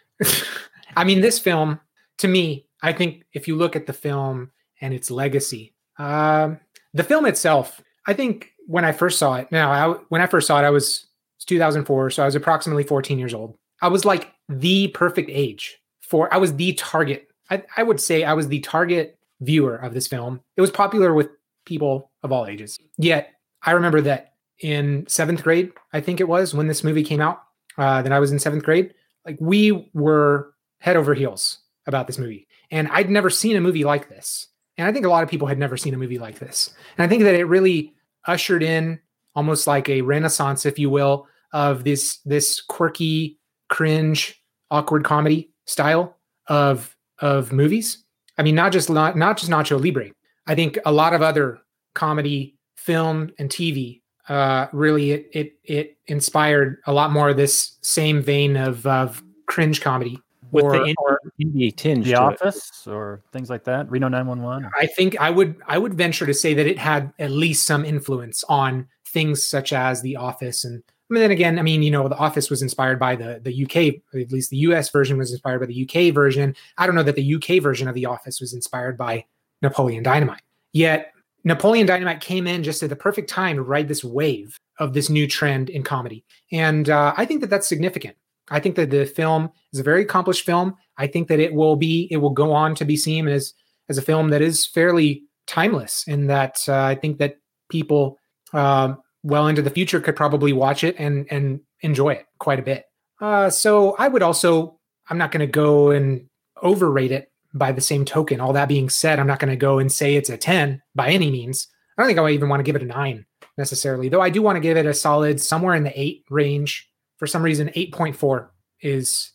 [0.96, 1.80] I mean, this film,
[2.20, 6.60] to me, I think if you look at the film and its legacy, um,
[6.94, 10.48] the film itself, I think when I first saw it, now I, when I first
[10.48, 11.06] saw it, I was
[11.46, 13.56] 2004, so I was approximately 14 years old.
[13.82, 16.34] I was like the perfect age for.
[16.34, 17.28] I was the target.
[17.50, 20.42] I, I would say I was the target viewer of this film.
[20.56, 21.30] It was popular with
[21.66, 22.80] people of all ages.
[22.98, 27.22] Yet I remember that in seventh grade, I think it was when this movie came
[27.22, 27.43] out.
[27.78, 28.94] Uh, that I was in seventh grade.
[29.26, 33.84] Like we were head over heels about this movie, and I'd never seen a movie
[33.84, 34.48] like this.
[34.78, 36.74] And I think a lot of people had never seen a movie like this.
[36.98, 37.94] And I think that it really
[38.26, 39.00] ushered in
[39.36, 46.18] almost like a renaissance, if you will, of this this quirky, cringe, awkward comedy style
[46.48, 48.04] of of movies.
[48.38, 50.12] I mean, not just not, not just Nacho Libre.
[50.48, 51.60] I think a lot of other
[51.94, 57.78] comedy, film, and TV uh, really it, it it inspired a lot more of this
[57.82, 60.20] same vein of of cringe comedy.
[60.52, 62.06] With or- the indie, or indie tinge.
[62.06, 62.42] The to it.
[62.42, 63.90] Office or things like that.
[63.90, 64.70] Reno 911.
[64.80, 67.84] I think I would I would venture to say that it had at least some
[67.84, 71.92] influence on things such as The Office and I mean, then again, I mean, you
[71.92, 75.32] know, The Office was inspired by the the UK, at least the US version was
[75.32, 76.56] inspired by the UK version.
[76.78, 79.26] I don't know that the UK version of The Office was inspired by
[79.62, 80.42] Napoleon Dynamite.
[80.72, 81.13] Yet
[81.44, 85.10] Napoleon Dynamite came in just at the perfect time to ride this wave of this
[85.10, 88.16] new trend in comedy, and uh, I think that that's significant.
[88.50, 90.76] I think that the film is a very accomplished film.
[90.98, 93.54] I think that it will be, it will go on to be seen as
[93.90, 97.38] as a film that is fairly timeless, and that uh, I think that
[97.70, 98.18] people
[98.54, 102.64] um, well into the future could probably watch it and and enjoy it quite a
[102.64, 102.86] bit.
[103.22, 104.80] Uh, so I would also,
[105.10, 106.28] I'm not going to go and
[106.62, 108.40] overrate it by the same token.
[108.40, 111.10] All that being said, I'm not going to go and say it's a 10 by
[111.10, 111.68] any means.
[111.98, 113.26] I don't think I even want to give it a nine
[113.58, 116.90] necessarily, though I do want to give it a solid somewhere in the eight range.
[117.18, 118.50] For some reason, 8.4
[118.82, 119.32] is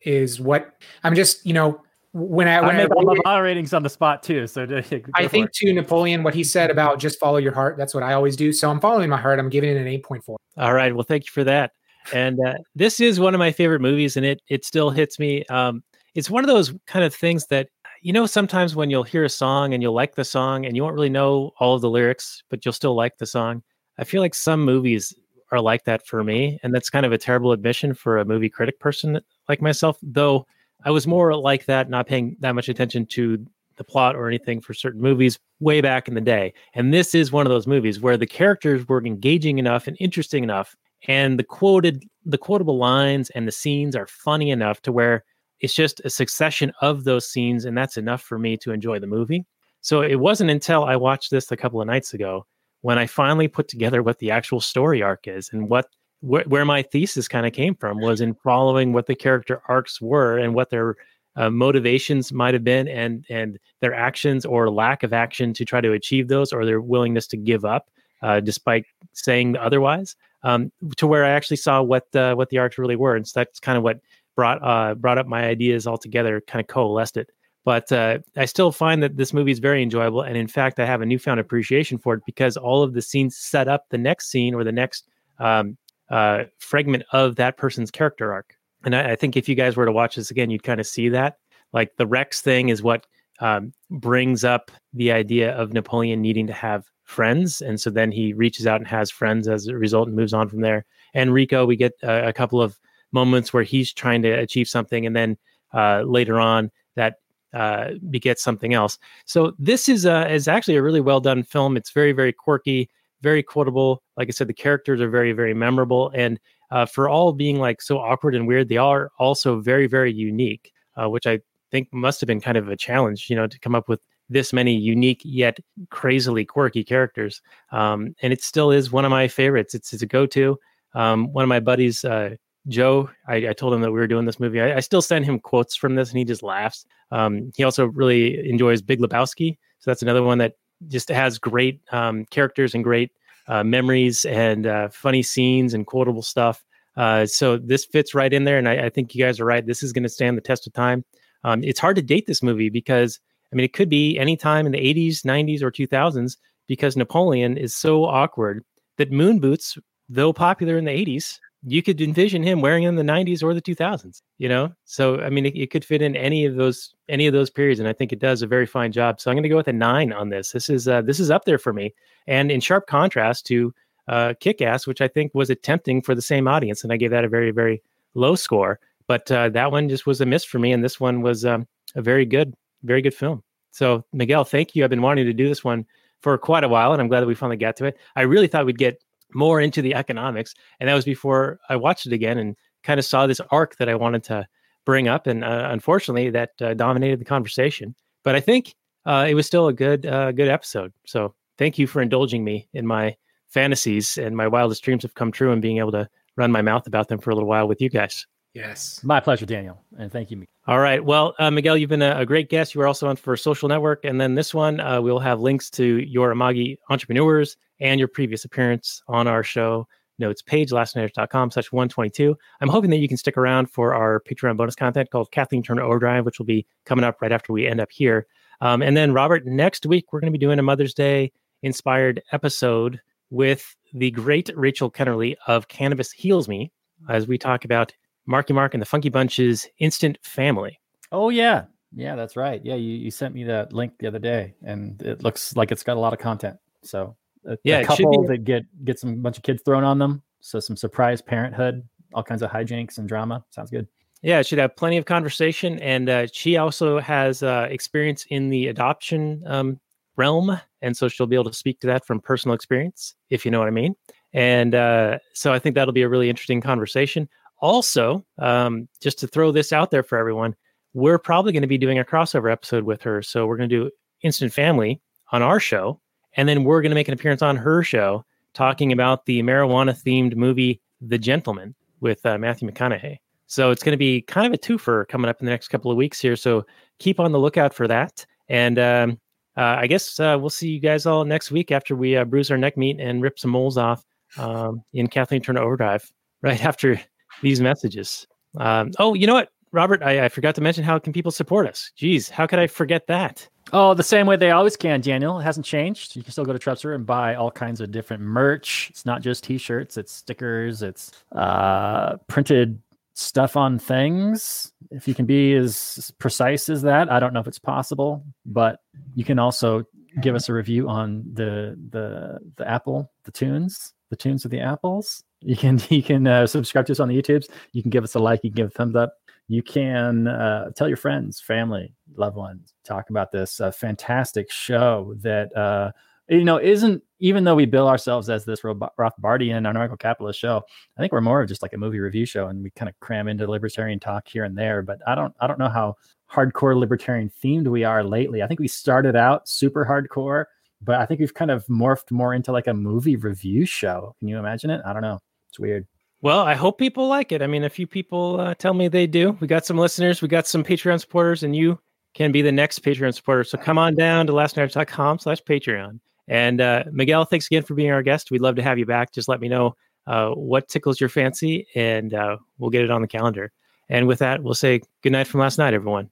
[0.00, 1.80] is what I'm just, you know,
[2.12, 4.46] when I, I when I, make all my my ratings on the spot too.
[4.46, 4.62] So
[5.14, 8.14] I think to Napoleon, what he said about just follow your heart, that's what I
[8.14, 8.52] always do.
[8.52, 9.38] So I'm following my heart.
[9.38, 10.36] I'm giving it an 8.4.
[10.56, 10.94] All right.
[10.94, 11.72] Well, thank you for that.
[12.12, 15.44] And uh, this is one of my favorite movies, and it it still hits me.
[15.46, 15.82] Um,
[16.14, 17.68] it's one of those kind of things that
[18.02, 20.82] you know sometimes when you'll hear a song and you'll like the song and you
[20.82, 23.62] won't really know all of the lyrics, but you'll still like the song.
[23.98, 25.14] I feel like some movies
[25.50, 28.48] are like that for me, and that's kind of a terrible admission for a movie
[28.48, 29.98] critic person like myself.
[30.02, 30.46] Though
[30.84, 33.44] I was more like that, not paying that much attention to
[33.76, 36.52] the plot or anything for certain movies way back in the day.
[36.74, 40.44] And this is one of those movies where the characters were engaging enough and interesting
[40.44, 40.76] enough,
[41.08, 45.24] and the quoted, the quotable lines and the scenes are funny enough to where
[45.64, 49.06] it's just a succession of those scenes, and that's enough for me to enjoy the
[49.06, 49.46] movie.
[49.80, 52.46] So it wasn't until I watched this a couple of nights ago
[52.82, 55.86] when I finally put together what the actual story arc is and what
[56.20, 60.00] wh- where my thesis kind of came from was in following what the character arcs
[60.00, 60.96] were and what their
[61.36, 65.80] uh, motivations might have been and and their actions or lack of action to try
[65.80, 67.88] to achieve those or their willingness to give up
[68.22, 72.78] uh, despite saying otherwise um, to where I actually saw what uh, what the arcs
[72.78, 74.00] really were and so that's kind of what
[74.36, 77.30] brought uh, brought up my ideas all together kind of coalesced it
[77.64, 80.86] But uh, I still find that this movie is very enjoyable, and in fact, I
[80.86, 84.30] have a newfound appreciation for it because all of the scenes set up the next
[84.30, 85.08] scene or the next
[85.38, 85.78] um,
[86.10, 88.54] uh, fragment of that person's character arc.
[88.84, 90.86] And I, I think if you guys were to watch this again, you'd kind of
[90.86, 91.38] see that.
[91.72, 93.06] Like the Rex thing is what
[93.40, 98.34] um, brings up the idea of Napoleon needing to have friends, and so then he
[98.34, 100.84] reaches out and has friends as a result, and moves on from there.
[101.14, 102.78] And Rico, we get a, a couple of
[103.14, 105.38] moments where he's trying to achieve something, and then
[105.72, 107.14] uh, later on that
[107.54, 108.98] uh, begets something else.
[109.24, 111.76] So this is a, is actually a really well done film.
[111.76, 112.90] It's very very quirky,
[113.22, 114.02] very quotable.
[114.16, 116.38] Like I said, the characters are very very memorable, and
[116.70, 120.72] uh, for all being like so awkward and weird, they are also very very unique,
[120.96, 121.40] uh, which I
[121.70, 124.00] think must have been kind of a challenge, you know, to come up with
[124.30, 125.58] this many unique yet
[125.90, 127.42] crazily quirky characters.
[127.72, 129.74] Um, and it still is one of my favorites.
[129.74, 130.58] It's, it's a go to.
[130.94, 132.36] Um, one of my buddies, uh,
[132.68, 134.60] Joe, I, I, told him that we were doing this movie.
[134.60, 136.86] I, I, still send him quotes from this and he just laughs.
[137.10, 139.58] Um, he also really enjoys Big Lebowski.
[139.80, 140.54] So that's another one that
[140.88, 143.12] just has great um, characters and great
[143.48, 146.64] uh, memories and uh, funny scenes and quotable stuff.
[146.96, 148.56] Uh, so this fits right in there.
[148.56, 149.66] And I, I think you guys are right.
[149.66, 151.04] This is going to stand the test of time.
[151.42, 153.20] Um, it's hard to date this movie because
[153.52, 156.36] I mean, it could be any time in the 80s, 90s, or 2000s
[156.66, 158.64] because Napoleon is so awkward
[158.96, 163.02] that moon boots, though popular in the 80s, you could envision him wearing in the
[163.02, 164.22] 90s or the 2000s.
[164.38, 167.32] You know, so I mean, it, it could fit in any of those any of
[167.32, 169.20] those periods, and I think it does a very fine job.
[169.20, 170.52] So I'm going to go with a nine on this.
[170.52, 171.94] This is uh, this is up there for me,
[172.26, 173.74] and in sharp contrast to
[174.08, 177.10] uh, Kick Ass, which I think was attempting for the same audience, and I gave
[177.10, 177.82] that a very very
[178.14, 178.80] low score.
[179.06, 181.66] But uh, that one just was a miss for me, and this one was um,
[181.94, 183.42] a very good very good film.
[183.70, 184.84] So Miguel, thank you.
[184.84, 185.86] I've been wanting to do this one
[186.20, 187.98] for quite a while, and I'm glad that we finally got to it.
[188.16, 189.03] I really thought we'd get
[189.34, 193.04] more into the economics, and that was before I watched it again and kind of
[193.04, 194.46] saw this arc that I wanted to
[194.84, 197.94] bring up, and uh, unfortunately, that uh, dominated the conversation.
[198.22, 198.74] But I think
[199.06, 200.92] uh, it was still a good, uh, good episode.
[201.06, 203.16] So thank you for indulging me in my
[203.48, 206.86] fantasies, and my wildest dreams have come true, and being able to run my mouth
[206.86, 208.26] about them for a little while with you guys.
[208.54, 209.02] Yes.
[209.02, 209.80] My pleasure, Daniel.
[209.98, 210.44] And thank you.
[210.68, 211.04] All right.
[211.04, 212.74] Well, uh, Miguel, you've been a, a, great guest.
[212.74, 214.04] You were also on for Social Network.
[214.04, 218.44] And then this one, uh, we'll have links to your Amagi entrepreneurs and your previous
[218.44, 219.88] appearance on our show
[220.20, 222.36] notes page, lastnighters.com slash 122.
[222.60, 225.82] I'm hoping that you can stick around for our Patreon bonus content called Kathleen Turner
[225.82, 228.28] Overdrive, which will be coming up right after we end up here.
[228.60, 231.32] Um, and then, Robert, next week, we're going to be doing a Mother's Day
[231.62, 233.00] inspired episode
[233.30, 236.70] with the great Rachel Kennerly of Cannabis Heals Me
[237.08, 237.92] as we talk about
[238.26, 240.80] Marky Mark and the Funky Bunch's Instant Family.
[241.12, 241.64] Oh yeah,
[241.94, 242.60] yeah, that's right.
[242.64, 245.82] Yeah, you, you sent me that link the other day, and it looks like it's
[245.82, 246.58] got a lot of content.
[246.82, 247.16] So
[247.46, 248.28] a, yeah, a couple be...
[248.28, 250.22] that get get some bunch of kids thrown on them.
[250.40, 253.44] So some surprise parenthood, all kinds of hijinks and drama.
[253.50, 253.86] Sounds good.
[254.22, 258.48] Yeah, it should have plenty of conversation, and uh, she also has uh, experience in
[258.48, 259.78] the adoption um,
[260.16, 263.50] realm, and so she'll be able to speak to that from personal experience, if you
[263.50, 263.94] know what I mean.
[264.32, 267.28] And uh, so I think that'll be a really interesting conversation.
[267.60, 270.54] Also, um, just to throw this out there for everyone,
[270.92, 273.22] we're probably going to be doing a crossover episode with her.
[273.22, 273.90] So we're going to do
[274.22, 275.00] Instant Family
[275.32, 276.00] on our show,
[276.36, 278.24] and then we're going to make an appearance on her show
[278.54, 283.18] talking about the marijuana themed movie The Gentleman with uh, Matthew McConaughey.
[283.46, 285.90] So it's going to be kind of a twofer coming up in the next couple
[285.90, 286.36] of weeks here.
[286.36, 286.64] So
[286.98, 288.24] keep on the lookout for that.
[288.48, 289.18] And um,
[289.56, 292.50] uh, I guess uh, we'll see you guys all next week after we uh, bruise
[292.50, 294.04] our neck meat and rip some moles off
[294.38, 296.10] um, in Kathleen Turner Overdrive
[296.42, 297.00] right after
[297.42, 298.26] these messages.
[298.58, 300.02] Um, oh, you know what, Robert?
[300.02, 301.90] I, I, forgot to mention how can people support us.
[301.96, 303.48] Geez, how could I forget that?
[303.72, 305.40] Oh, the same way they always can, Daniel.
[305.40, 306.14] It hasn't changed.
[306.14, 308.88] You can still go to Trepser and buy all kinds of different merch.
[308.90, 312.80] It's not just T-shirts; it's stickers, it's uh, printed
[313.14, 314.72] stuff on things.
[314.90, 318.80] If you can be as precise as that, I don't know if it's possible, but
[319.14, 319.84] you can also
[320.20, 324.60] give us a review on the the the Apple, the tunes, the tunes of the
[324.60, 327.48] apples you can you can uh, subscribe to us on the YouTubes.
[327.72, 328.40] You can give us a like.
[328.42, 329.14] You can give a thumbs up.
[329.46, 332.72] You can uh, tell your friends, family, loved ones.
[332.84, 335.92] Talk about this uh, fantastic show that uh,
[336.28, 340.62] you know isn't even though we bill ourselves as this Rothbardian anarcho capitalist show.
[340.96, 342.98] I think we're more of just like a movie review show, and we kind of
[343.00, 344.82] cram into libertarian talk here and there.
[344.82, 345.96] But I don't I don't know how
[346.32, 348.42] hardcore libertarian themed we are lately.
[348.42, 350.46] I think we started out super hardcore,
[350.82, 354.16] but I think we've kind of morphed more into like a movie review show.
[354.18, 354.80] Can you imagine it?
[354.86, 355.20] I don't know.
[355.54, 355.86] It's weird.
[356.20, 357.40] Well, I hope people like it.
[357.40, 359.38] I mean, a few people uh, tell me they do.
[359.38, 361.78] We got some listeners, we got some Patreon supporters, and you
[362.14, 363.44] can be the next Patreon supporter.
[363.44, 366.00] So come on down to lastnighters.com slash Patreon.
[366.26, 368.32] And uh, Miguel, thanks again for being our guest.
[368.32, 369.12] We'd love to have you back.
[369.12, 369.76] Just let me know
[370.08, 373.52] uh, what tickles your fancy, and uh, we'll get it on the calendar.
[373.88, 376.10] And with that, we'll say good night from last night, everyone.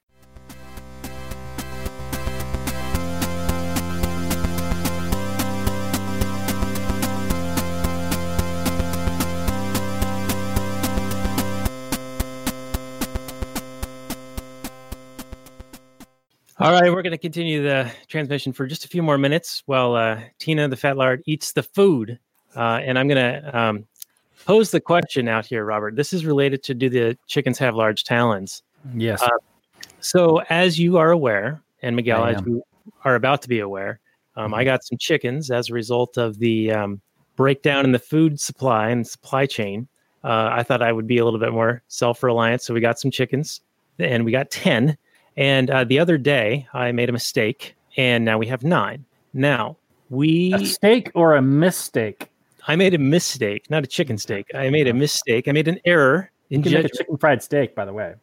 [16.62, 19.96] All right, we're going to continue the transmission for just a few more minutes while
[19.96, 22.20] uh, Tina, the fat lard, eats the food.
[22.54, 23.84] Uh, and I'm going to um,
[24.46, 25.96] pose the question out here, Robert.
[25.96, 28.62] This is related to do the chickens have large talons?
[28.94, 29.20] Yes.
[29.20, 29.28] Uh,
[29.98, 32.62] So, as you are aware, and Miguel, as you
[33.04, 33.98] are about to be aware,
[34.36, 37.00] um, I got some chickens as a result of the um,
[37.34, 39.88] breakdown in the food supply and supply chain.
[40.22, 42.62] Uh, I thought I would be a little bit more self reliant.
[42.62, 43.62] So, we got some chickens
[43.98, 44.96] and we got 10.
[45.36, 49.04] And uh, the other day, I made a mistake and now we have nine.
[49.32, 49.76] Now,
[50.10, 50.52] we.
[50.52, 52.28] a steak or a mistake?
[52.66, 54.46] I made a mistake, not a chicken steak.
[54.54, 55.48] I made a mistake.
[55.48, 56.98] I made an error in You can make a judgment.
[56.98, 58.14] chicken fried steak, by the way.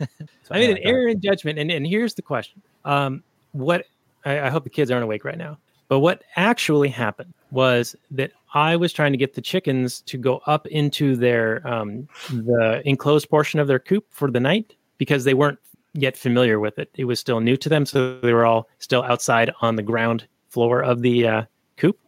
[0.50, 3.86] I made an error in judgment, and, and here's the question: um, What
[4.24, 5.58] I, I hope the kids aren't awake right now,
[5.88, 10.40] but what actually happened was that I was trying to get the chickens to go
[10.46, 15.34] up into their um, the enclosed portion of their coop for the night because they
[15.34, 15.58] weren't
[15.94, 16.90] yet familiar with it.
[16.94, 20.26] It was still new to them, so they were all still outside on the ground
[20.50, 21.42] floor of the uh,
[21.76, 21.98] coop.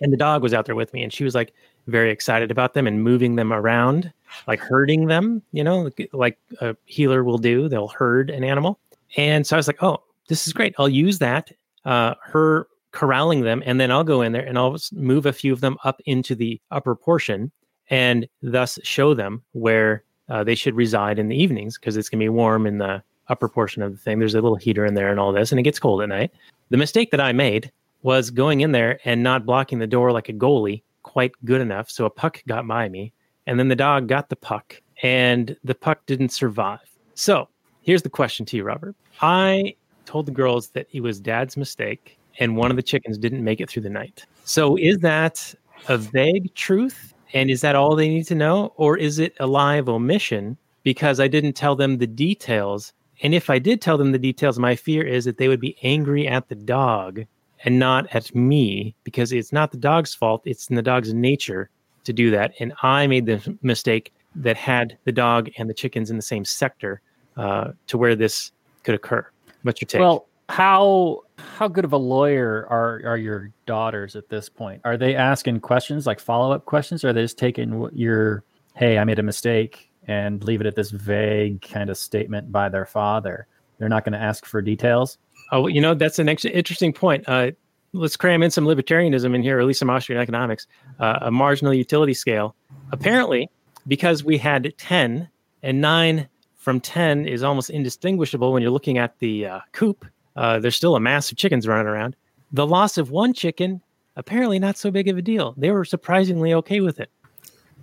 [0.00, 1.52] And the dog was out there with me, and she was like
[1.86, 4.12] very excited about them and moving them around,
[4.46, 7.68] like herding them, you know, like, like a heeler will do.
[7.68, 8.78] They'll herd an animal.
[9.16, 10.74] And so I was like, oh, this is great.
[10.78, 11.52] I'll use that,
[11.84, 15.52] uh, her corralling them, and then I'll go in there and I'll move a few
[15.52, 17.52] of them up into the upper portion
[17.88, 22.18] and thus show them where uh, they should reside in the evenings because it's going
[22.18, 24.18] to be warm in the upper portion of the thing.
[24.18, 26.32] There's a little heater in there and all this, and it gets cold at night.
[26.70, 27.70] The mistake that I made
[28.02, 31.90] was going in there and not blocking the door like a goalie quite good enough.
[31.90, 33.12] So a puck got by me,
[33.46, 36.80] and then the dog got the puck, and the puck didn't survive.
[37.14, 37.48] So
[37.82, 38.94] here's the question to you, Robert.
[39.20, 39.74] I
[40.04, 43.60] told the girls that it was dad's mistake, and one of the chickens didn't make
[43.60, 44.26] it through the night.
[44.44, 45.54] So is that
[45.88, 47.12] a vague truth?
[47.32, 48.72] And is that all they need to know?
[48.76, 52.92] Or is it a live omission because I didn't tell them the details?
[53.22, 55.76] And if I did tell them the details, my fear is that they would be
[55.82, 57.24] angry at the dog
[57.64, 60.42] and not at me because it's not the dog's fault.
[60.44, 61.70] It's in the dog's nature
[62.04, 62.52] to do that.
[62.60, 66.44] And I made the mistake that had the dog and the chickens in the same
[66.44, 67.00] sector
[67.36, 68.52] uh, to where this
[68.82, 69.26] could occur.
[69.62, 70.00] What's your take?
[70.00, 74.80] Well, how how good of a lawyer are are your daughters at this point?
[74.84, 78.44] Are they asking questions like follow up questions, or are they just taking your
[78.74, 82.68] hey, I made a mistake and leave it at this vague kind of statement by
[82.68, 83.46] their father?
[83.78, 85.18] They're not going to ask for details.
[85.52, 87.24] Oh, you know, that's an ex- interesting point.
[87.28, 87.52] Uh,
[87.92, 90.66] let's cram in some libertarianism in here, or at least some Austrian economics,
[90.98, 92.54] uh, a marginal utility scale.
[92.92, 93.50] Apparently,
[93.86, 95.28] because we had 10
[95.62, 100.04] and 9 from 10 is almost indistinguishable when you're looking at the uh, coop,
[100.36, 102.16] uh, there's still a mass of chickens running around.
[102.52, 103.80] The loss of one chicken,
[104.16, 105.54] apparently not so big of a deal.
[105.56, 107.10] They were surprisingly okay with it.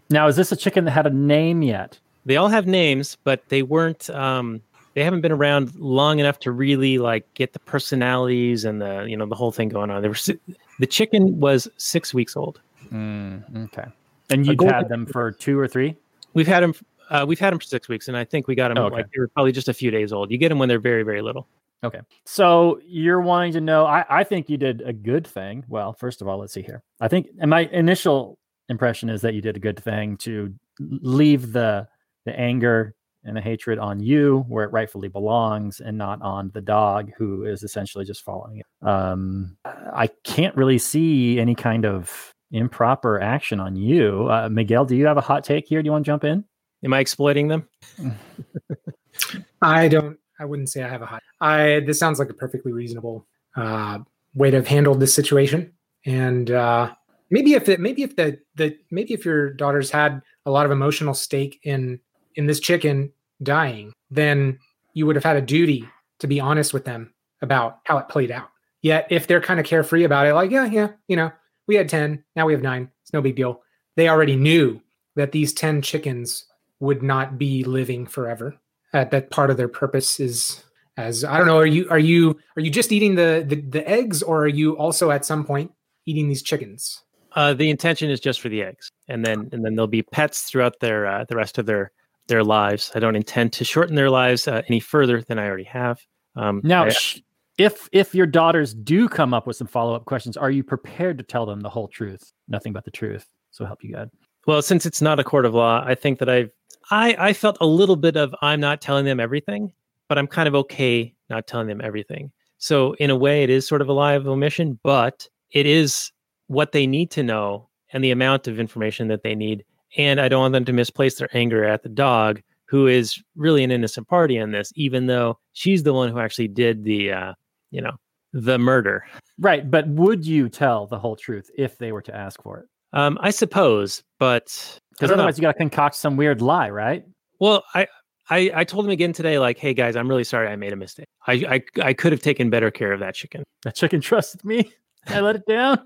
[0.09, 1.99] Now, is this a chicken that had a name yet?
[2.25, 4.09] They all have names, but they weren't.
[4.09, 4.61] Um,
[4.93, 9.17] they haven't been around long enough to really like get the personalities and the you
[9.17, 10.01] know the whole thing going on.
[10.01, 10.39] They were si-
[10.79, 12.61] the chicken was six weeks old.
[12.93, 13.85] okay.
[14.29, 15.95] And you've had them for two or three?
[16.33, 16.73] We've had them.
[17.09, 18.95] Uh, we've had them for six weeks, and I think we got them Oh, okay.
[18.97, 20.31] like they were probably just a few days old.
[20.31, 21.47] You get them when they're very very little.
[21.83, 21.99] Okay.
[22.25, 23.85] So you're wanting to know.
[23.85, 25.65] I, I think you did a good thing.
[25.67, 26.81] Well, first of all, let's see here.
[27.01, 28.37] I think, and my initial
[28.69, 31.87] impression is that you did a good thing to leave the
[32.25, 32.95] the anger
[33.25, 37.45] and the hatred on you where it rightfully belongs and not on the dog who
[37.45, 38.87] is essentially just following it.
[38.87, 44.29] Um, I can't really see any kind of improper action on you.
[44.29, 45.81] Uh, Miguel, do you have a hot take here?
[45.81, 46.43] Do you want to jump in?
[46.83, 47.67] Am I exploiting them?
[49.61, 50.17] I don't.
[50.39, 51.23] I wouldn't say I have a hot.
[51.39, 51.81] I.
[51.85, 53.25] This sounds like a perfectly reasonable
[53.55, 53.99] uh,
[54.35, 55.71] way to have handled this situation.
[56.05, 56.93] And uh,
[57.29, 60.71] maybe if it, maybe if the the maybe if your daughters had a lot of
[60.71, 61.99] emotional stake in
[62.35, 63.11] in this chicken
[63.41, 64.59] dying, then
[64.93, 65.87] you would have had a duty
[66.19, 68.49] to be honest with them about how it played out.
[68.81, 71.31] Yet if they're kind of carefree about it, like yeah, yeah, you know,
[71.67, 72.89] we had ten, now we have nine.
[73.01, 73.61] It's no big deal.
[73.95, 74.81] They already knew
[75.15, 76.45] that these ten chickens
[76.79, 78.55] would not be living forever
[78.93, 80.63] uh, that part of their purpose is
[80.95, 81.57] as I don't know.
[81.57, 84.77] Are you are you are you just eating the, the the eggs, or are you
[84.77, 85.71] also at some point
[86.05, 87.01] eating these chickens?
[87.35, 90.43] Uh, the intention is just for the eggs, and then and then they'll be pets
[90.43, 91.91] throughout their uh, the rest of their
[92.27, 92.91] their lives.
[92.95, 95.99] I don't intend to shorten their lives uh, any further than I already have.
[96.35, 97.21] Um, Now, I- sh-
[97.57, 101.17] if if your daughters do come up with some follow up questions, are you prepared
[101.19, 103.27] to tell them the whole truth, nothing but the truth?
[103.51, 104.09] So help you God.
[104.47, 106.49] Well, since it's not a court of law, I think that I've
[106.89, 109.71] I I felt a little bit of I'm not telling them everything,
[110.09, 112.31] but I'm kind of okay not telling them everything.
[112.57, 116.11] So in a way, it is sort of a lie of omission, but it is
[116.47, 119.63] what they need to know and the amount of information that they need.
[119.97, 123.63] And I don't want them to misplace their anger at the dog who is really
[123.63, 127.33] an innocent party in this, even though she's the one who actually did the, uh,
[127.71, 127.91] you know,
[128.31, 129.05] the murder.
[129.37, 132.65] Right, but would you tell the whole truth if they were to ask for it?
[132.93, 134.45] Um, I suppose, but
[134.91, 135.23] Because don't know.
[135.23, 137.03] otherwise, you got to concoct some weird lie, right?
[137.39, 137.87] Well, I,
[138.29, 140.75] I I told him again today, like, hey guys, I'm really sorry I made a
[140.75, 141.07] mistake.
[141.27, 143.43] I I, I could have taken better care of that chicken.
[143.63, 144.71] That chicken trusted me.
[145.07, 145.79] I let it down.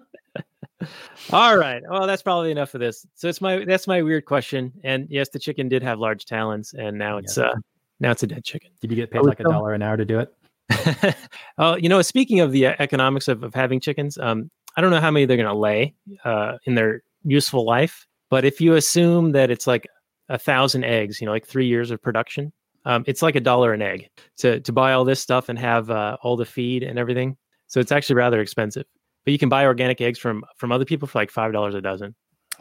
[1.31, 1.81] All right.
[1.89, 3.05] Well, that's probably enough of this.
[3.15, 4.71] So it's my that's my weird question.
[4.83, 7.45] And yes, the chicken did have large talons, and now it's Yes.
[7.45, 7.55] uh
[7.99, 8.71] now it's a dead chicken.
[8.79, 10.33] Did you get paid like a dollar an hour to do it?
[11.57, 14.91] oh, you know, speaking of the uh, economics of, of having chickens, um, I don't
[14.91, 18.75] know how many they're going to lay uh, in their useful life, but if you
[18.75, 19.87] assume that it's like
[20.29, 22.51] a thousand eggs, you know, like three years of production,
[22.85, 25.89] um, it's like a dollar an egg to to buy all this stuff and have
[25.89, 27.37] uh, all the feed and everything.
[27.67, 28.85] So it's actually rather expensive.
[29.27, 31.81] But you can buy organic eggs from from other people for like five dollars a
[31.81, 32.15] dozen.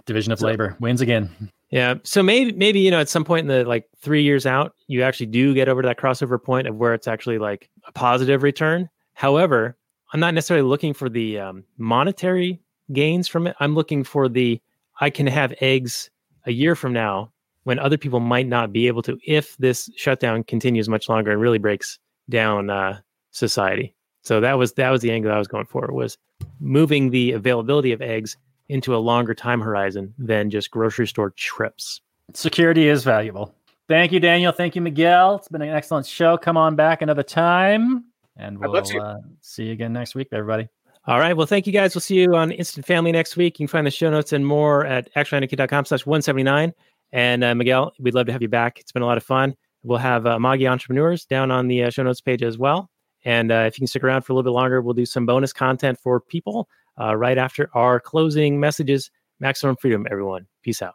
[0.05, 1.30] Division of So- labor wins again.
[1.70, 1.94] Yeah.
[2.02, 5.02] So maybe maybe you know at some point in the like three years out, you
[5.02, 8.43] actually do get over to that crossover point of where it's actually like a positive
[8.43, 8.88] return.
[9.14, 9.76] However,
[10.12, 12.60] I'm not necessarily looking for the um, monetary
[12.93, 13.55] gains from it.
[13.60, 14.60] I'm looking for the
[15.01, 16.10] I can have eggs
[16.47, 17.30] a year from now
[17.62, 21.40] when other people might not be able to if this shutdown continues much longer and
[21.40, 22.98] really breaks down uh,
[23.30, 23.95] society.
[24.27, 26.19] So that was that was the angle I was going for was
[26.59, 28.36] moving the availability of eggs
[28.69, 32.01] into a longer time horizon than just grocery store trips.
[32.35, 33.55] Security is valuable.
[33.89, 34.51] Thank you, Daniel.
[34.51, 35.36] Thank you, Miguel.
[35.36, 36.36] It's been an excellent show.
[36.36, 39.01] Come on back another time, and we'll you.
[39.01, 40.69] uh, see you again next week, everybody.
[41.07, 41.36] All right.
[41.36, 41.94] Well, thank you guys.
[41.94, 43.61] We'll see you on Instant Family next week.
[43.61, 46.74] You can find the show notes and more at actuallynikki.com slash 179.
[47.12, 48.81] And uh, Miguel, we'd love to have you back.
[48.81, 49.55] It's been a lot of fun.
[49.85, 52.90] We'll have uh, Magi Entrepreneurs down on the uh, show notes page as well.
[53.27, 55.27] And uh, if you can stick around for a little bit longer, we'll do some
[55.27, 59.11] bonus content for people uh, right after our closing messages.
[59.40, 60.47] Maximum freedom, everyone.
[60.62, 60.94] Peace out.